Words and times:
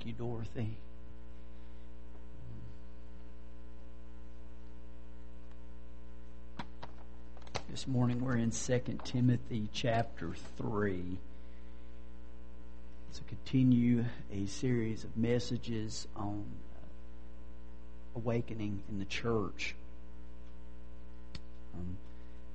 Thank 0.00 0.18
you, 0.18 0.26
Dorothy. 0.26 0.78
This 7.68 7.86
morning 7.86 8.24
we're 8.24 8.38
in 8.38 8.50
2 8.50 8.80
Timothy 9.04 9.68
chapter 9.74 10.34
3. 10.56 11.18
To 13.12 13.24
continue 13.24 14.06
a 14.32 14.46
series 14.46 15.04
of 15.04 15.14
messages 15.18 16.08
on 16.16 16.46
awakening 18.16 18.82
in 18.88 19.00
the 19.00 19.04
church. 19.04 19.74
Um, 21.74 21.98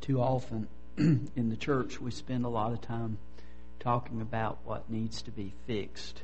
too 0.01 0.19
often 0.19 0.67
in 0.97 1.49
the 1.51 1.57
church 1.57 2.01
we 2.01 2.09
spend 2.09 2.43
a 2.43 2.49
lot 2.49 2.71
of 2.71 2.81
time 2.81 3.19
talking 3.79 4.19
about 4.19 4.57
what 4.63 4.89
needs 4.89 5.21
to 5.21 5.29
be 5.29 5.53
fixed 5.67 6.23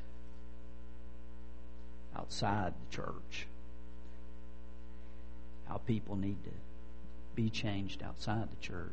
outside 2.16 2.74
the 2.74 2.96
church. 2.96 3.48
How 5.68 5.78
people 5.78 6.16
need 6.16 6.44
to 6.44 6.52
be 7.36 7.50
changed 7.50 8.04
outside 8.04 8.50
the 8.52 8.66
church. 8.66 8.90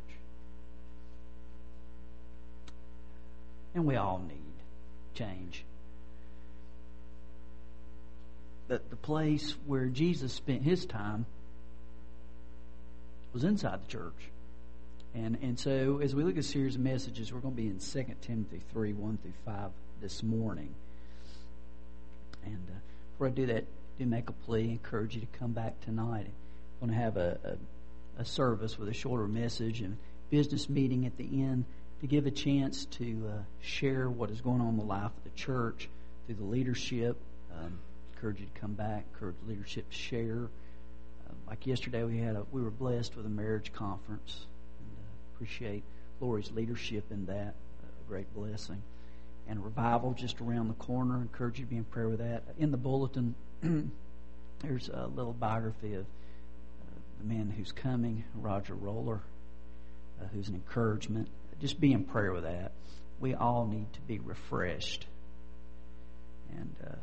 And 3.75 3.85
we 3.85 3.95
all 3.95 4.19
need 4.19 4.39
change. 5.13 5.63
But 8.67 8.89
the 8.89 8.95
place 8.95 9.55
where 9.65 9.87
Jesus 9.87 10.31
spent 10.31 10.61
his 10.61 10.85
time 10.85 11.25
was 13.33 13.43
inside 13.43 13.81
the 13.83 13.91
church. 13.91 14.31
And 15.15 15.37
and 15.41 15.59
so 15.59 15.99
as 16.03 16.13
we 16.13 16.23
look 16.23 16.35
at 16.35 16.39
a 16.39 16.43
series 16.43 16.75
of 16.75 16.81
messages, 16.81 17.33
we're 17.33 17.39
going 17.39 17.55
to 17.55 17.61
be 17.61 17.67
in 17.67 17.79
2 17.79 18.15
Timothy 18.21 18.61
3, 18.71 18.93
1 18.93 19.17
through 19.17 19.33
5 19.45 19.71
this 20.01 20.21
morning. 20.21 20.73
And 22.45 22.61
uh, 22.69 22.79
before 23.19 23.27
I 23.27 23.31
do 23.31 23.47
that, 23.47 23.65
do 23.97 24.05
make 24.05 24.29
a 24.29 24.31
plea, 24.31 24.69
encourage 24.69 25.15
you 25.15 25.19
to 25.19 25.27
come 25.37 25.51
back 25.51 25.81
tonight. 25.81 26.31
I'm 26.81 26.87
going 26.87 26.97
to 26.97 27.03
have 27.03 27.17
a, 27.17 27.37
a 27.43 27.57
a 28.19 28.25
service 28.25 28.77
with 28.77 28.89
a 28.89 28.93
shorter 28.93 29.27
message 29.27 29.81
and 29.81 29.97
business 30.29 30.69
meeting 30.69 31.05
at 31.05 31.17
the 31.17 31.23
end 31.23 31.65
to 32.01 32.07
give 32.07 32.25
a 32.25 32.31
chance 32.31 32.85
to 32.85 33.29
uh, 33.29 33.41
share 33.61 34.09
what 34.09 34.29
is 34.29 34.41
going 34.41 34.61
on 34.61 34.69
in 34.69 34.77
the 34.77 34.85
life 34.85 35.11
of 35.17 35.23
the 35.23 35.37
church 35.37 35.89
through 36.25 36.35
the 36.35 36.43
leadership. 36.43 37.17
Um, 37.57 37.79
encourage 38.15 38.39
you 38.39 38.45
to 38.45 38.59
come 38.59 38.73
back. 38.73 39.05
Encourage 39.13 39.35
leadership 39.47 39.89
to 39.89 39.95
share. 39.97 40.49
Uh, 41.27 41.33
like 41.47 41.65
yesterday, 41.65 42.03
we 42.03 42.19
had 42.19 42.35
a, 42.35 42.45
we 42.51 42.61
were 42.61 42.71
blessed 42.71 43.15
with 43.15 43.25
a 43.25 43.29
marriage 43.29 43.71
conference, 43.73 44.45
and 44.79 44.97
uh, 44.97 45.35
appreciate 45.35 45.83
Lori's 46.19 46.51
leadership 46.51 47.05
in 47.11 47.25
that. 47.25 47.55
A 47.83 48.07
great 48.07 48.33
blessing. 48.33 48.81
And 49.49 49.63
revival 49.63 50.13
just 50.13 50.39
around 50.41 50.67
the 50.67 50.75
corner. 50.75 51.15
Encourage 51.21 51.57
you 51.57 51.65
to 51.65 51.69
be 51.69 51.77
in 51.77 51.83
prayer 51.83 52.07
with 52.07 52.19
that. 52.19 52.43
In 52.59 52.69
the 52.69 52.77
bulletin, 52.77 53.33
there's 54.61 54.89
a 54.89 55.07
little 55.07 55.33
biography 55.33 55.95
of 55.95 56.05
the 57.19 57.25
man 57.25 57.53
who's 57.55 57.71
coming, 57.71 58.23
Roger 58.35 58.75
Roller, 58.75 59.21
uh, 60.21 60.25
who's 60.33 60.47
an 60.47 60.55
encouragement. 60.55 61.27
Just 61.59 61.79
be 61.79 61.91
in 61.91 62.03
prayer 62.03 62.31
with 62.31 62.43
that. 62.43 62.71
We 63.19 63.33
all 63.33 63.65
need 63.65 63.91
to 63.93 64.01
be 64.01 64.19
refreshed. 64.19 65.05
And 66.55 66.75
uh, 66.85 66.95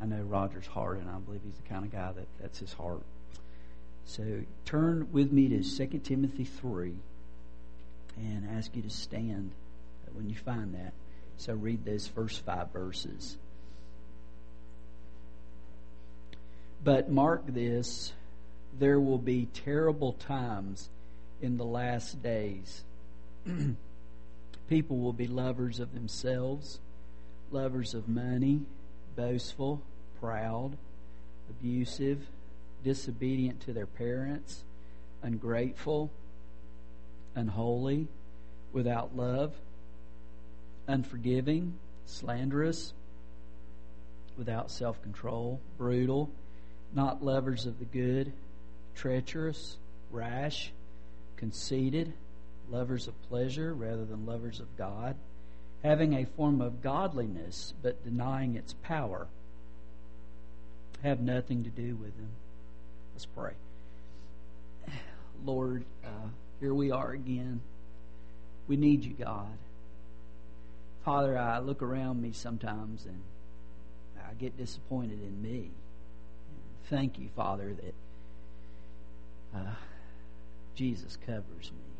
I 0.00 0.06
know 0.06 0.22
Roger's 0.22 0.66
heart, 0.66 0.98
and 0.98 1.10
I 1.10 1.18
believe 1.18 1.42
he's 1.44 1.56
the 1.56 1.68
kind 1.68 1.84
of 1.84 1.92
guy 1.92 2.12
that 2.12 2.26
that's 2.40 2.58
his 2.58 2.72
heart. 2.72 3.02
So 4.06 4.42
turn 4.64 5.08
with 5.12 5.32
me 5.32 5.48
to 5.48 5.62
2 5.62 5.98
Timothy 5.98 6.44
3 6.44 6.94
and 8.16 8.48
ask 8.56 8.74
you 8.76 8.82
to 8.82 8.90
stand 8.90 9.52
when 10.12 10.28
you 10.28 10.36
find 10.36 10.74
that. 10.74 10.92
So 11.36 11.54
read 11.54 11.84
those 11.84 12.06
first 12.06 12.44
five 12.44 12.72
verses. 12.72 13.36
But 16.82 17.10
mark 17.10 17.46
this 17.46 18.12
there 18.78 19.00
will 19.00 19.18
be 19.18 19.46
terrible 19.46 20.12
times 20.12 20.90
in 21.40 21.56
the 21.56 21.64
last 21.64 22.22
days. 22.22 22.84
People 24.68 24.98
will 24.98 25.12
be 25.12 25.26
lovers 25.26 25.78
of 25.78 25.94
themselves, 25.94 26.80
lovers 27.50 27.94
of 27.94 28.08
money, 28.08 28.62
boastful, 29.16 29.82
proud, 30.20 30.76
abusive, 31.50 32.26
disobedient 32.82 33.60
to 33.60 33.72
their 33.72 33.86
parents, 33.86 34.64
ungrateful, 35.22 36.10
unholy, 37.34 38.08
without 38.72 39.16
love, 39.16 39.52
unforgiving, 40.86 41.74
slanderous, 42.06 42.92
without 44.36 44.70
self 44.70 45.00
control, 45.02 45.60
brutal, 45.78 46.30
not 46.94 47.24
lovers 47.24 47.66
of 47.66 47.78
the 47.78 47.84
good 47.84 48.32
treacherous, 48.94 49.76
rash, 50.10 50.72
conceited, 51.36 52.12
lovers 52.70 53.08
of 53.08 53.22
pleasure 53.28 53.74
rather 53.74 54.04
than 54.04 54.26
lovers 54.26 54.60
of 54.60 54.76
God, 54.76 55.16
having 55.82 56.14
a 56.14 56.24
form 56.24 56.60
of 56.60 56.82
godliness 56.82 57.74
but 57.82 58.02
denying 58.04 58.56
its 58.56 58.72
power, 58.82 59.26
have 61.02 61.20
nothing 61.20 61.64
to 61.64 61.70
do 61.70 61.96
with 61.96 62.16
them. 62.16 62.30
Let's 63.14 63.26
pray. 63.26 63.52
Lord, 65.44 65.84
uh, 66.04 66.28
here 66.60 66.72
we 66.74 66.90
are 66.90 67.10
again. 67.10 67.60
We 68.66 68.76
need 68.76 69.04
you, 69.04 69.12
God. 69.12 69.58
Father, 71.04 71.38
I 71.38 71.58
look 71.58 71.82
around 71.82 72.22
me 72.22 72.32
sometimes 72.32 73.04
and 73.04 73.20
I 74.26 74.32
get 74.34 74.56
disappointed 74.56 75.20
in 75.22 75.42
me. 75.42 75.70
thank 76.88 77.18
you, 77.18 77.28
Father, 77.36 77.74
that 77.74 77.94
uh, 79.54 79.74
Jesus 80.74 81.18
covers 81.26 81.70
me. 81.72 81.94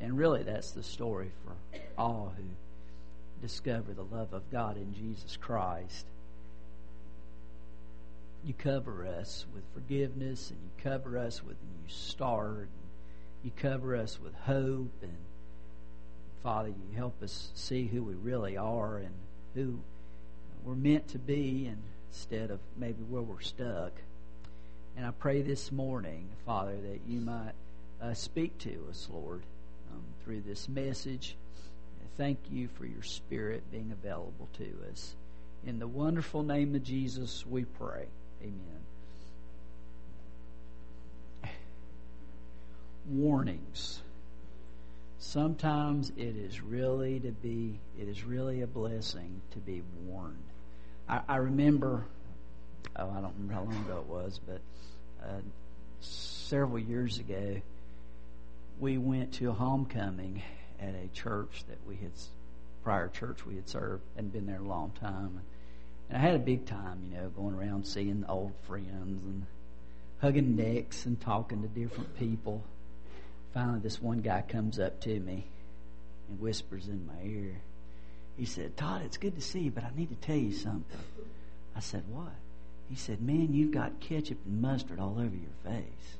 And 0.00 0.16
really, 0.16 0.42
that's 0.42 0.72
the 0.72 0.82
story 0.82 1.30
for 1.44 1.56
all 1.96 2.32
who 2.36 2.44
discover 3.40 3.94
the 3.94 4.04
love 4.04 4.32
of 4.32 4.50
God 4.50 4.76
in 4.76 4.94
Jesus 4.94 5.36
Christ. 5.36 6.06
You 8.44 8.54
cover 8.54 9.06
us 9.06 9.46
with 9.52 9.64
forgiveness, 9.74 10.50
and 10.50 10.58
you 10.62 10.70
cover 10.82 11.18
us 11.18 11.42
with 11.42 11.56
a 11.56 11.82
new 11.82 11.88
start. 11.88 12.68
and 12.68 13.42
You 13.42 13.50
cover 13.56 13.96
us 13.96 14.20
with 14.20 14.34
hope, 14.34 14.92
and 15.02 15.16
Father, 16.42 16.68
you 16.68 16.96
help 16.96 17.22
us 17.22 17.50
see 17.54 17.86
who 17.86 18.02
we 18.02 18.14
really 18.14 18.56
are 18.56 18.98
and 18.98 19.14
who 19.54 19.80
we're 20.64 20.74
meant 20.74 21.08
to 21.08 21.18
be, 21.18 21.70
instead 22.10 22.50
of 22.50 22.60
maybe 22.76 23.02
where 23.08 23.22
we're 23.22 23.40
stuck. 23.40 23.92
And 24.96 25.06
I 25.06 25.10
pray 25.10 25.42
this 25.42 25.70
morning, 25.70 26.28
Father, 26.44 26.76
that 26.76 27.00
you 27.06 27.20
might 27.20 27.52
uh, 28.02 28.14
speak 28.14 28.58
to 28.58 28.86
us, 28.88 29.08
Lord, 29.12 29.42
um, 29.92 30.02
through 30.24 30.42
this 30.42 30.68
message. 30.68 31.36
Thank 32.16 32.38
you 32.50 32.68
for 32.76 32.84
your 32.84 33.04
Spirit 33.04 33.62
being 33.70 33.92
available 33.92 34.48
to 34.54 34.66
us. 34.90 35.14
In 35.64 35.78
the 35.78 35.86
wonderful 35.86 36.42
name 36.42 36.74
of 36.74 36.82
Jesus, 36.82 37.46
we 37.46 37.64
pray. 37.64 38.06
Amen. 38.42 38.82
Warnings. 43.08 44.00
Sometimes 45.18 46.10
it 46.16 46.36
is 46.36 46.60
really 46.62 47.18
to 47.20 47.32
be, 47.32 47.80
it 48.00 48.08
is 48.08 48.24
really 48.24 48.62
a 48.62 48.66
blessing 48.66 49.40
to 49.50 49.58
be 49.58 49.82
warned. 50.06 50.36
I, 51.08 51.20
I 51.28 51.36
remember, 51.36 52.04
oh, 52.96 53.10
I 53.10 53.20
don't 53.20 53.34
remember 53.34 53.54
how 53.54 53.62
long 53.62 53.84
ago 53.84 53.98
it 53.98 54.06
was, 54.06 54.40
but 54.46 54.60
uh, 55.22 55.40
several 56.00 56.78
years 56.78 57.18
ago, 57.18 57.60
we 58.78 58.96
went 58.96 59.34
to 59.34 59.50
a 59.50 59.52
homecoming 59.52 60.42
at 60.80 60.94
a 60.94 61.08
church 61.12 61.64
that 61.68 61.78
we 61.86 61.96
had, 61.96 62.12
prior 62.84 63.08
church 63.08 63.44
we 63.44 63.56
had 63.56 63.68
served, 63.68 64.02
and 64.16 64.32
been 64.32 64.46
there 64.46 64.60
a 64.60 64.62
long 64.62 64.92
time. 65.00 65.40
And 66.08 66.16
I 66.16 66.20
had 66.20 66.36
a 66.36 66.38
big 66.38 66.64
time, 66.66 67.10
you 67.10 67.18
know, 67.18 67.28
going 67.30 67.54
around 67.54 67.86
seeing 67.86 68.24
old 68.28 68.52
friends 68.68 69.24
and 69.24 69.46
hugging 70.20 70.54
necks 70.56 71.06
and 71.06 71.20
talking 71.20 71.62
to 71.62 71.68
different 71.68 72.16
people. 72.18 72.62
Finally, 73.58 73.80
this 73.80 74.00
one 74.00 74.20
guy 74.20 74.40
comes 74.46 74.78
up 74.78 75.00
to 75.00 75.18
me 75.18 75.44
and 76.28 76.38
whispers 76.38 76.86
in 76.86 77.04
my 77.08 77.28
ear. 77.28 77.60
He 78.36 78.44
said, 78.44 78.76
Todd, 78.76 79.02
it's 79.04 79.16
good 79.16 79.34
to 79.34 79.40
see 79.40 79.62
you, 79.62 79.72
but 79.72 79.82
I 79.82 79.90
need 79.96 80.10
to 80.10 80.14
tell 80.14 80.36
you 80.36 80.52
something. 80.52 81.00
I 81.74 81.80
said, 81.80 82.04
What? 82.08 82.36
He 82.88 82.94
said, 82.94 83.20
Man, 83.20 83.52
you've 83.52 83.72
got 83.72 83.98
ketchup 83.98 84.38
and 84.46 84.62
mustard 84.62 85.00
all 85.00 85.14
over 85.18 85.34
your 85.34 85.56
face. 85.64 86.16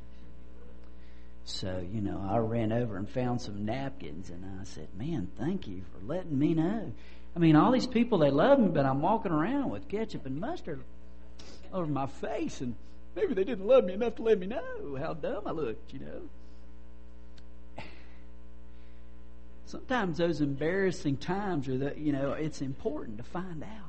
So, 1.44 1.80
you 1.92 2.00
know, 2.00 2.26
I 2.28 2.38
ran 2.38 2.72
over 2.72 2.96
and 2.96 3.08
found 3.08 3.40
some 3.40 3.64
napkins 3.64 4.30
and 4.30 4.44
I 4.60 4.64
said, 4.64 4.88
Man, 4.98 5.28
thank 5.38 5.68
you 5.68 5.82
for 5.92 6.12
letting 6.12 6.36
me 6.36 6.54
know. 6.54 6.92
I 7.36 7.38
mean, 7.38 7.54
all 7.54 7.70
these 7.70 7.86
people, 7.86 8.18
they 8.18 8.32
love 8.32 8.58
me, 8.58 8.66
but 8.66 8.84
I'm 8.84 9.00
walking 9.00 9.30
around 9.30 9.70
with 9.70 9.86
ketchup 9.86 10.26
and 10.26 10.40
mustard 10.40 10.82
over 11.72 11.86
my 11.86 12.06
face 12.06 12.60
and 12.60 12.74
maybe 13.14 13.34
they 13.34 13.44
didn't 13.44 13.68
love 13.68 13.84
me 13.84 13.92
enough 13.92 14.16
to 14.16 14.22
let 14.22 14.40
me 14.40 14.48
know 14.48 14.98
how 14.98 15.14
dumb 15.14 15.44
I 15.46 15.52
looked, 15.52 15.92
you 15.92 16.00
know. 16.00 16.22
Sometimes 19.68 20.18
those 20.18 20.40
embarrassing 20.40 21.18
times 21.18 21.68
are 21.68 21.78
that, 21.78 21.98
you 21.98 22.12
know, 22.12 22.32
it's 22.32 22.62
important 22.62 23.18
to 23.18 23.24
find 23.24 23.62
out 23.62 23.88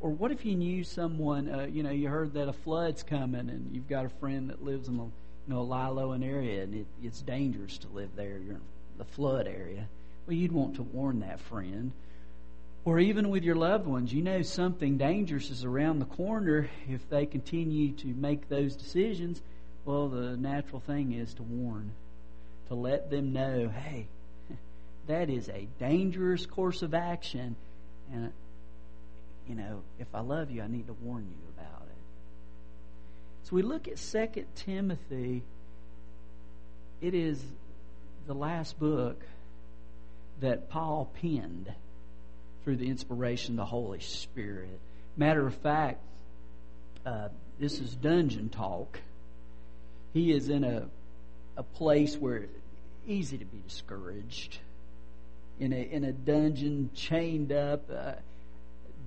or 0.00 0.10
what 0.10 0.30
if 0.30 0.44
you 0.44 0.54
knew 0.54 0.84
someone, 0.84 1.48
uh, 1.48 1.66
you 1.70 1.82
know, 1.82 1.90
you 1.90 2.08
heard 2.08 2.34
that 2.34 2.48
a 2.48 2.52
flood's 2.52 3.02
coming 3.02 3.48
and 3.48 3.74
you've 3.74 3.88
got 3.88 4.04
a 4.04 4.08
friend 4.08 4.50
that 4.50 4.62
lives 4.62 4.88
in 4.88 4.96
the 4.96 5.04
you 5.04 5.54
know, 5.54 5.60
a 5.60 5.62
low-lying 5.62 6.24
area 6.24 6.64
and 6.64 6.74
it, 6.74 6.86
it's 7.02 7.22
dangerous 7.22 7.78
to 7.78 7.88
live 7.88 8.10
there. 8.16 8.38
You're 8.38 8.56
in 8.56 8.60
the 8.98 9.04
flood 9.04 9.46
area. 9.46 9.88
Well, 10.26 10.36
you'd 10.36 10.52
want 10.52 10.76
to 10.76 10.82
warn 10.82 11.20
that 11.20 11.40
friend. 11.40 11.92
Or 12.84 12.98
even 12.98 13.30
with 13.30 13.42
your 13.42 13.56
loved 13.56 13.86
ones, 13.86 14.12
you 14.12 14.22
know 14.22 14.42
something 14.42 14.96
dangerous 14.96 15.50
is 15.50 15.64
around 15.64 15.98
the 15.98 16.04
corner. 16.04 16.68
If 16.88 17.08
they 17.08 17.26
continue 17.26 17.92
to 17.94 18.06
make 18.06 18.48
those 18.48 18.76
decisions, 18.76 19.42
well, 19.84 20.08
the 20.08 20.36
natural 20.36 20.80
thing 20.80 21.12
is 21.12 21.34
to 21.34 21.42
warn, 21.42 21.92
to 22.68 22.74
let 22.74 23.10
them 23.10 23.32
know, 23.32 23.68
hey, 23.68 24.06
that 25.06 25.30
is 25.30 25.48
a 25.48 25.68
dangerous 25.78 26.46
course 26.46 26.82
of 26.82 26.94
action, 26.94 27.56
and 28.12 28.32
you 29.48 29.54
know, 29.54 29.82
if 29.98 30.08
I 30.14 30.20
love 30.20 30.50
you, 30.50 30.62
I 30.62 30.66
need 30.66 30.88
to 30.88 30.92
warn 30.92 31.26
you 31.28 31.52
about 31.56 31.82
it. 31.82 31.96
So 33.44 33.54
we 33.54 33.62
look 33.62 33.86
at 33.88 33.98
Second 33.98 34.46
Timothy. 34.56 35.42
It 37.00 37.14
is 37.14 37.42
the 38.26 38.34
last 38.34 38.78
book 38.78 39.22
that 40.40 40.68
Paul 40.68 41.10
penned 41.20 41.72
through 42.64 42.76
the 42.76 42.88
inspiration 42.88 43.54
of 43.54 43.56
the 43.58 43.64
Holy 43.66 44.00
Spirit. 44.00 44.80
Matter 45.16 45.46
of 45.46 45.54
fact, 45.54 46.00
uh, 47.04 47.28
this 47.60 47.78
is 47.78 47.94
dungeon 47.94 48.48
talk. 48.48 48.98
He 50.12 50.32
is 50.32 50.48
in 50.48 50.64
a 50.64 50.88
a 51.56 51.62
place 51.62 52.16
where 52.16 52.36
it's 52.36 52.52
easy 53.06 53.38
to 53.38 53.44
be 53.44 53.58
discouraged. 53.66 54.58
In 55.58 55.72
a 55.72 55.80
in 55.80 56.04
a 56.04 56.12
dungeon, 56.12 56.90
chained 56.94 57.52
up. 57.52 57.90
Uh, 57.90 58.12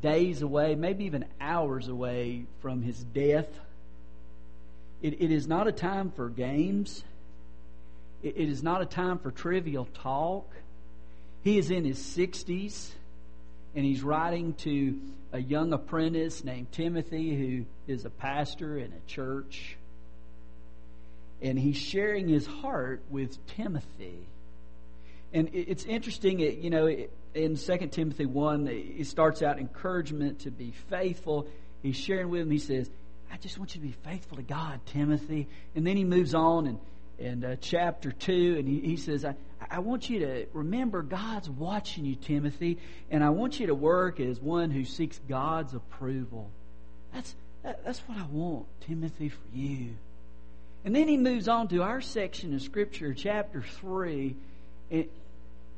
days 0.01 0.41
away, 0.41 0.75
maybe 0.75 1.05
even 1.05 1.25
hours 1.41 1.87
away 1.87 2.45
from 2.61 2.81
his 2.81 3.03
death. 3.03 3.47
It, 5.01 5.21
it 5.21 5.31
is 5.31 5.47
not 5.47 5.67
a 5.67 5.71
time 5.71 6.11
for 6.11 6.29
games. 6.29 7.03
It, 8.23 8.35
it 8.37 8.49
is 8.49 8.63
not 8.63 8.81
a 8.81 8.85
time 8.85 9.19
for 9.19 9.31
trivial 9.31 9.87
talk. 9.93 10.49
He 11.43 11.57
is 11.57 11.71
in 11.71 11.85
his 11.85 11.99
60s 11.99 12.89
and 13.75 13.85
he's 13.85 14.01
writing 14.01 14.53
to 14.55 14.99
a 15.31 15.39
young 15.39 15.73
apprentice 15.73 16.43
named 16.43 16.71
Timothy 16.71 17.35
who 17.35 17.65
is 17.91 18.03
a 18.03 18.09
pastor 18.09 18.77
in 18.77 18.91
a 18.91 19.07
church. 19.07 19.77
And 21.41 21.57
he's 21.57 21.77
sharing 21.77 22.27
his 22.27 22.45
heart 22.45 23.01
with 23.09 23.45
Timothy. 23.47 24.27
And 25.33 25.49
it's 25.53 25.85
interesting, 25.85 26.39
you 26.39 26.69
know, 26.69 26.87
in 27.35 27.55
2 27.55 27.77
Timothy 27.91 28.25
1, 28.25 28.67
he 28.67 29.03
starts 29.03 29.41
out 29.41 29.59
encouragement 29.59 30.39
to 30.39 30.51
be 30.51 30.71
faithful. 30.89 31.47
He's 31.83 31.95
sharing 31.95 32.29
with 32.29 32.41
him, 32.41 32.51
he 32.51 32.59
says, 32.59 32.89
I 33.31 33.37
just 33.37 33.59
want 33.59 33.75
you 33.75 33.81
to 33.81 33.87
be 33.87 33.95
faithful 34.03 34.37
to 34.37 34.43
God, 34.43 34.79
Timothy. 34.87 35.47
And 35.75 35.85
then 35.85 35.97
he 35.97 36.03
moves 36.03 36.33
on 36.33 36.65
and, 36.67 36.79
in 37.19 37.43
uh, 37.43 37.57
chapter 37.61 38.11
2, 38.11 38.55
and 38.57 38.67
he, 38.67 38.79
he 38.79 38.97
says, 38.97 39.23
I, 39.23 39.35
I 39.69 39.79
want 39.79 40.09
you 40.09 40.19
to 40.19 40.45
remember 40.53 41.03
God's 41.03 41.49
watching 41.49 42.05
you, 42.05 42.15
Timothy, 42.15 42.79
and 43.11 43.23
I 43.23 43.29
want 43.29 43.59
you 43.59 43.67
to 43.67 43.75
work 43.75 44.19
as 44.19 44.39
one 44.39 44.71
who 44.71 44.85
seeks 44.85 45.19
God's 45.27 45.73
approval. 45.73 46.49
That's, 47.13 47.35
that, 47.63 47.85
that's 47.85 47.99
what 47.99 48.17
I 48.17 48.25
want, 48.31 48.65
Timothy, 48.81 49.29
for 49.29 49.47
you. 49.53 49.95
And 50.85 50.95
then 50.95 51.07
he 51.07 51.17
moves 51.17 51.47
on 51.47 51.67
to 51.67 51.83
our 51.83 52.01
section 52.01 52.55
of 52.55 52.61
Scripture, 52.61 53.13
chapter 53.13 53.61
3. 53.61 54.35
And, 54.91 55.05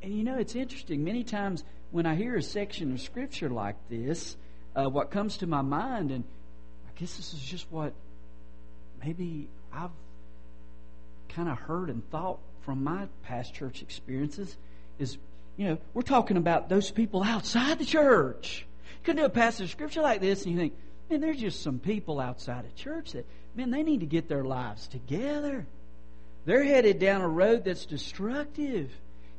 and 0.02 0.13
you 0.16 0.24
know, 0.24 0.38
it's 0.38 0.56
interesting. 0.56 1.04
Many 1.04 1.24
times 1.24 1.63
when 1.92 2.06
I 2.06 2.16
hear 2.16 2.36
a 2.36 2.42
section 2.42 2.94
of 2.94 3.02
Scripture 3.02 3.50
like 3.50 3.75
this, 3.90 4.38
uh, 4.75 4.90
what 4.90 5.12
comes 5.12 5.38
to 5.38 5.48
my 5.48 5.62
mind, 5.62 6.12
and 6.12 6.24
I 6.88 7.00
guess 7.00 7.18
this 7.18 7.34
is 7.34 7.42
just 7.42 7.68
what 7.69 7.94
maybe 9.04 9.48
I've 9.74 9.92
kind 11.30 11.50
of 11.50 11.58
heard 11.58 11.90
and 11.90 12.10
thought 12.10 12.40
from 12.62 12.84
my 12.84 13.08
past 13.24 13.54
church 13.54 13.81
experiences, 13.81 14.56
is, 15.00 15.18
you 15.57 15.68
know, 15.68 15.78
we're 15.94 16.04
talking 16.04 16.38
about 16.38 16.69
those 16.69 16.92
people 16.92 17.24
outside 17.24 17.80
the 17.80 17.86
church. 17.86 18.66
You 18.86 19.04
could 19.04 19.18
do 19.18 19.25
a 19.25 19.30
passage 19.30 19.66
of 19.66 19.72
Scripture 19.72 20.02
like 20.02 20.22
this, 20.22 20.44
and 20.46 20.54
you 20.54 20.60
think, 20.60 20.74
man, 21.10 21.22
there's 21.22 21.40
just 21.40 21.62
some 21.62 21.80
people 21.80 22.19
outside 22.19 22.66
of 22.66 22.75
church 22.75 23.14
that, 23.14 23.25
man, 23.56 23.72
they 23.72 23.84
need 23.84 24.02
to 24.02 24.06
get 24.06 24.30
their 24.30 24.44
lives 24.44 24.88
together. 24.88 25.66
They're 26.46 26.64
headed 26.64 27.00
down 27.00 27.22
a 27.22 27.28
road 27.28 27.66
that's 27.66 27.86
destructive 27.86 28.92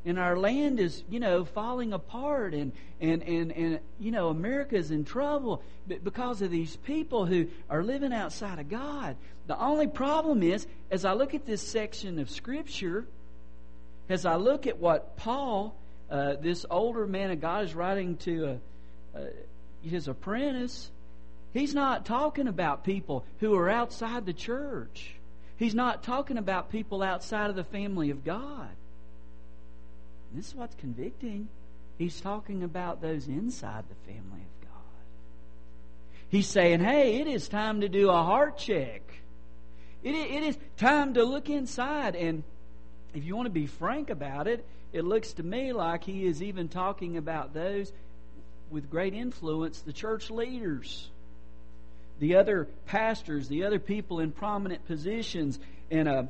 and 0.04 0.18
our 0.18 0.36
land 0.36 0.80
is, 0.80 1.04
you 1.08 1.20
know, 1.20 1.44
falling 1.44 1.92
apart 1.92 2.54
and, 2.54 2.72
and, 3.00 3.22
and, 3.22 3.52
and 3.52 3.80
you 4.00 4.10
know, 4.10 4.28
America's 4.28 4.90
in 4.90 5.04
trouble 5.04 5.62
because 6.02 6.42
of 6.42 6.50
these 6.50 6.76
people 6.76 7.24
who 7.26 7.46
are 7.70 7.84
living 7.84 8.12
outside 8.12 8.58
of 8.58 8.68
God. 8.68 9.16
The 9.46 9.58
only 9.58 9.86
problem 9.86 10.42
is, 10.42 10.66
as 10.90 11.04
I 11.04 11.12
look 11.12 11.34
at 11.34 11.46
this 11.46 11.62
section 11.62 12.18
of 12.18 12.30
Scripture, 12.30 13.06
as 14.08 14.26
I 14.26 14.36
look 14.36 14.66
at 14.66 14.78
what 14.78 15.16
Paul, 15.16 15.76
uh, 16.10 16.34
this 16.40 16.66
older 16.68 17.06
man 17.06 17.30
of 17.30 17.40
God, 17.40 17.64
is 17.64 17.74
writing 17.74 18.16
to 18.18 18.60
a, 19.14 19.28
his 19.84 20.08
apprentice, 20.08 20.90
he's 21.52 21.74
not 21.74 22.06
talking 22.06 22.48
about 22.48 22.82
people 22.82 23.24
who 23.38 23.54
are 23.54 23.70
outside 23.70 24.26
the 24.26 24.32
church. 24.32 25.14
He's 25.62 25.76
not 25.76 26.02
talking 26.02 26.38
about 26.38 26.70
people 26.70 27.04
outside 27.04 27.48
of 27.48 27.54
the 27.54 27.62
family 27.62 28.10
of 28.10 28.24
God. 28.24 28.70
This 30.34 30.48
is 30.48 30.54
what's 30.56 30.74
convicting. 30.74 31.46
He's 31.98 32.20
talking 32.20 32.64
about 32.64 33.00
those 33.00 33.28
inside 33.28 33.84
the 33.88 34.12
family 34.12 34.40
of 34.40 34.68
God. 34.68 35.04
He's 36.30 36.48
saying, 36.48 36.80
hey, 36.80 37.20
it 37.20 37.28
is 37.28 37.46
time 37.46 37.82
to 37.82 37.88
do 37.88 38.10
a 38.10 38.24
heart 38.24 38.58
check. 38.58 39.02
It, 40.02 40.16
it 40.16 40.42
is 40.42 40.58
time 40.78 41.14
to 41.14 41.22
look 41.22 41.48
inside. 41.48 42.16
And 42.16 42.42
if 43.14 43.24
you 43.24 43.36
want 43.36 43.46
to 43.46 43.50
be 43.50 43.66
frank 43.66 44.10
about 44.10 44.48
it, 44.48 44.66
it 44.92 45.04
looks 45.04 45.34
to 45.34 45.44
me 45.44 45.72
like 45.72 46.02
he 46.02 46.26
is 46.26 46.42
even 46.42 46.66
talking 46.66 47.16
about 47.16 47.54
those 47.54 47.92
with 48.72 48.90
great 48.90 49.14
influence, 49.14 49.80
the 49.82 49.92
church 49.92 50.28
leaders, 50.28 51.08
the 52.22 52.36
other 52.36 52.68
pastors, 52.86 53.48
the 53.48 53.64
other 53.64 53.80
people 53.80 54.20
in 54.20 54.30
prominent 54.30 54.86
positions. 54.86 55.58
And 55.90 56.08
a 56.08 56.28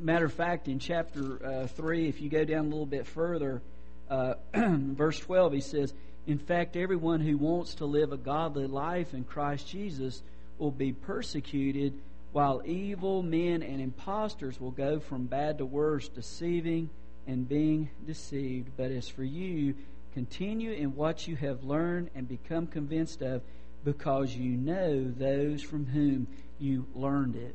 Matter 0.00 0.26
of 0.26 0.32
fact, 0.32 0.66
in 0.68 0.80
chapter 0.80 1.46
uh, 1.46 1.66
3, 1.68 2.08
if 2.08 2.20
you 2.20 2.28
go 2.28 2.44
down 2.44 2.66
a 2.66 2.68
little 2.68 2.84
bit 2.84 3.06
further, 3.06 3.62
uh, 4.10 4.34
verse 4.54 5.18
12, 5.20 5.52
he 5.52 5.60
says, 5.60 5.94
In 6.26 6.38
fact, 6.38 6.76
everyone 6.76 7.20
who 7.20 7.38
wants 7.38 7.76
to 7.76 7.86
live 7.86 8.12
a 8.12 8.16
godly 8.16 8.66
life 8.66 9.14
in 9.14 9.24
Christ 9.24 9.68
Jesus 9.68 10.20
will 10.58 10.72
be 10.72 10.92
persecuted, 10.92 11.94
while 12.32 12.60
evil 12.66 13.22
men 13.22 13.62
and 13.62 13.80
impostors 13.80 14.60
will 14.60 14.72
go 14.72 14.98
from 14.98 15.26
bad 15.26 15.58
to 15.58 15.64
worse, 15.64 16.08
deceiving 16.08 16.90
and 17.26 17.48
being 17.48 17.88
deceived. 18.04 18.72
But 18.76 18.90
as 18.90 19.08
for 19.08 19.24
you, 19.24 19.76
continue 20.12 20.72
in 20.72 20.96
what 20.96 21.28
you 21.28 21.36
have 21.36 21.62
learned 21.62 22.10
and 22.16 22.28
become 22.28 22.66
convinced 22.66 23.22
of, 23.22 23.42
because 23.84 24.34
you 24.34 24.50
know 24.50 25.04
those 25.04 25.62
from 25.62 25.86
whom 25.86 26.26
you 26.58 26.86
learned 26.94 27.36
it. 27.36 27.54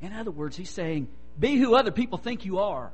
In 0.00 0.12
other 0.12 0.30
words, 0.30 0.56
he's 0.56 0.70
saying, 0.70 1.08
be 1.38 1.56
who 1.56 1.74
other 1.74 1.90
people 1.90 2.18
think 2.18 2.44
you 2.44 2.58
are. 2.58 2.92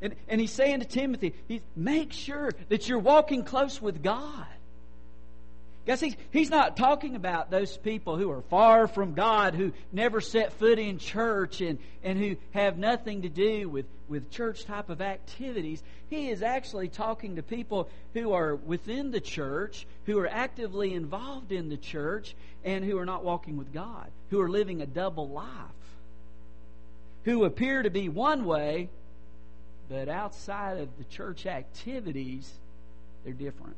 And, 0.00 0.16
and 0.28 0.40
he's 0.40 0.50
saying 0.50 0.80
to 0.80 0.86
Timothy, 0.86 1.34
he's, 1.46 1.60
make 1.76 2.12
sure 2.12 2.50
that 2.68 2.88
you're 2.88 2.98
walking 2.98 3.44
close 3.44 3.80
with 3.80 4.02
God. 4.02 4.46
Guys, 5.84 6.00
he's, 6.00 6.16
he's 6.30 6.50
not 6.50 6.76
talking 6.76 7.16
about 7.16 7.50
those 7.50 7.76
people 7.76 8.16
who 8.16 8.30
are 8.30 8.42
far 8.42 8.86
from 8.86 9.14
God, 9.14 9.54
who 9.54 9.72
never 9.90 10.20
set 10.20 10.52
foot 10.52 10.78
in 10.78 10.98
church, 10.98 11.60
and, 11.60 11.80
and 12.04 12.16
who 12.16 12.36
have 12.52 12.78
nothing 12.78 13.22
to 13.22 13.28
do 13.28 13.68
with, 13.68 13.86
with 14.08 14.30
church 14.30 14.64
type 14.64 14.90
of 14.90 15.00
activities. 15.00 15.82
He 16.08 16.30
is 16.30 16.40
actually 16.40 16.88
talking 16.88 17.34
to 17.34 17.42
people 17.42 17.88
who 18.14 18.32
are 18.32 18.54
within 18.54 19.10
the 19.10 19.20
church, 19.20 19.84
who 20.06 20.20
are 20.20 20.28
actively 20.28 20.94
involved 20.94 21.50
in 21.50 21.68
the 21.68 21.76
church, 21.76 22.36
and 22.64 22.84
who 22.84 22.96
are 22.98 23.06
not 23.06 23.24
walking 23.24 23.56
with 23.56 23.72
God, 23.72 24.08
who 24.30 24.40
are 24.40 24.48
living 24.48 24.82
a 24.82 24.86
double 24.86 25.28
life, 25.28 25.48
who 27.24 27.44
appear 27.44 27.82
to 27.82 27.90
be 27.90 28.08
one 28.08 28.44
way, 28.44 28.88
but 29.88 30.08
outside 30.08 30.78
of 30.78 30.96
the 30.96 31.04
church 31.04 31.44
activities, 31.44 32.48
they're 33.24 33.32
different 33.32 33.74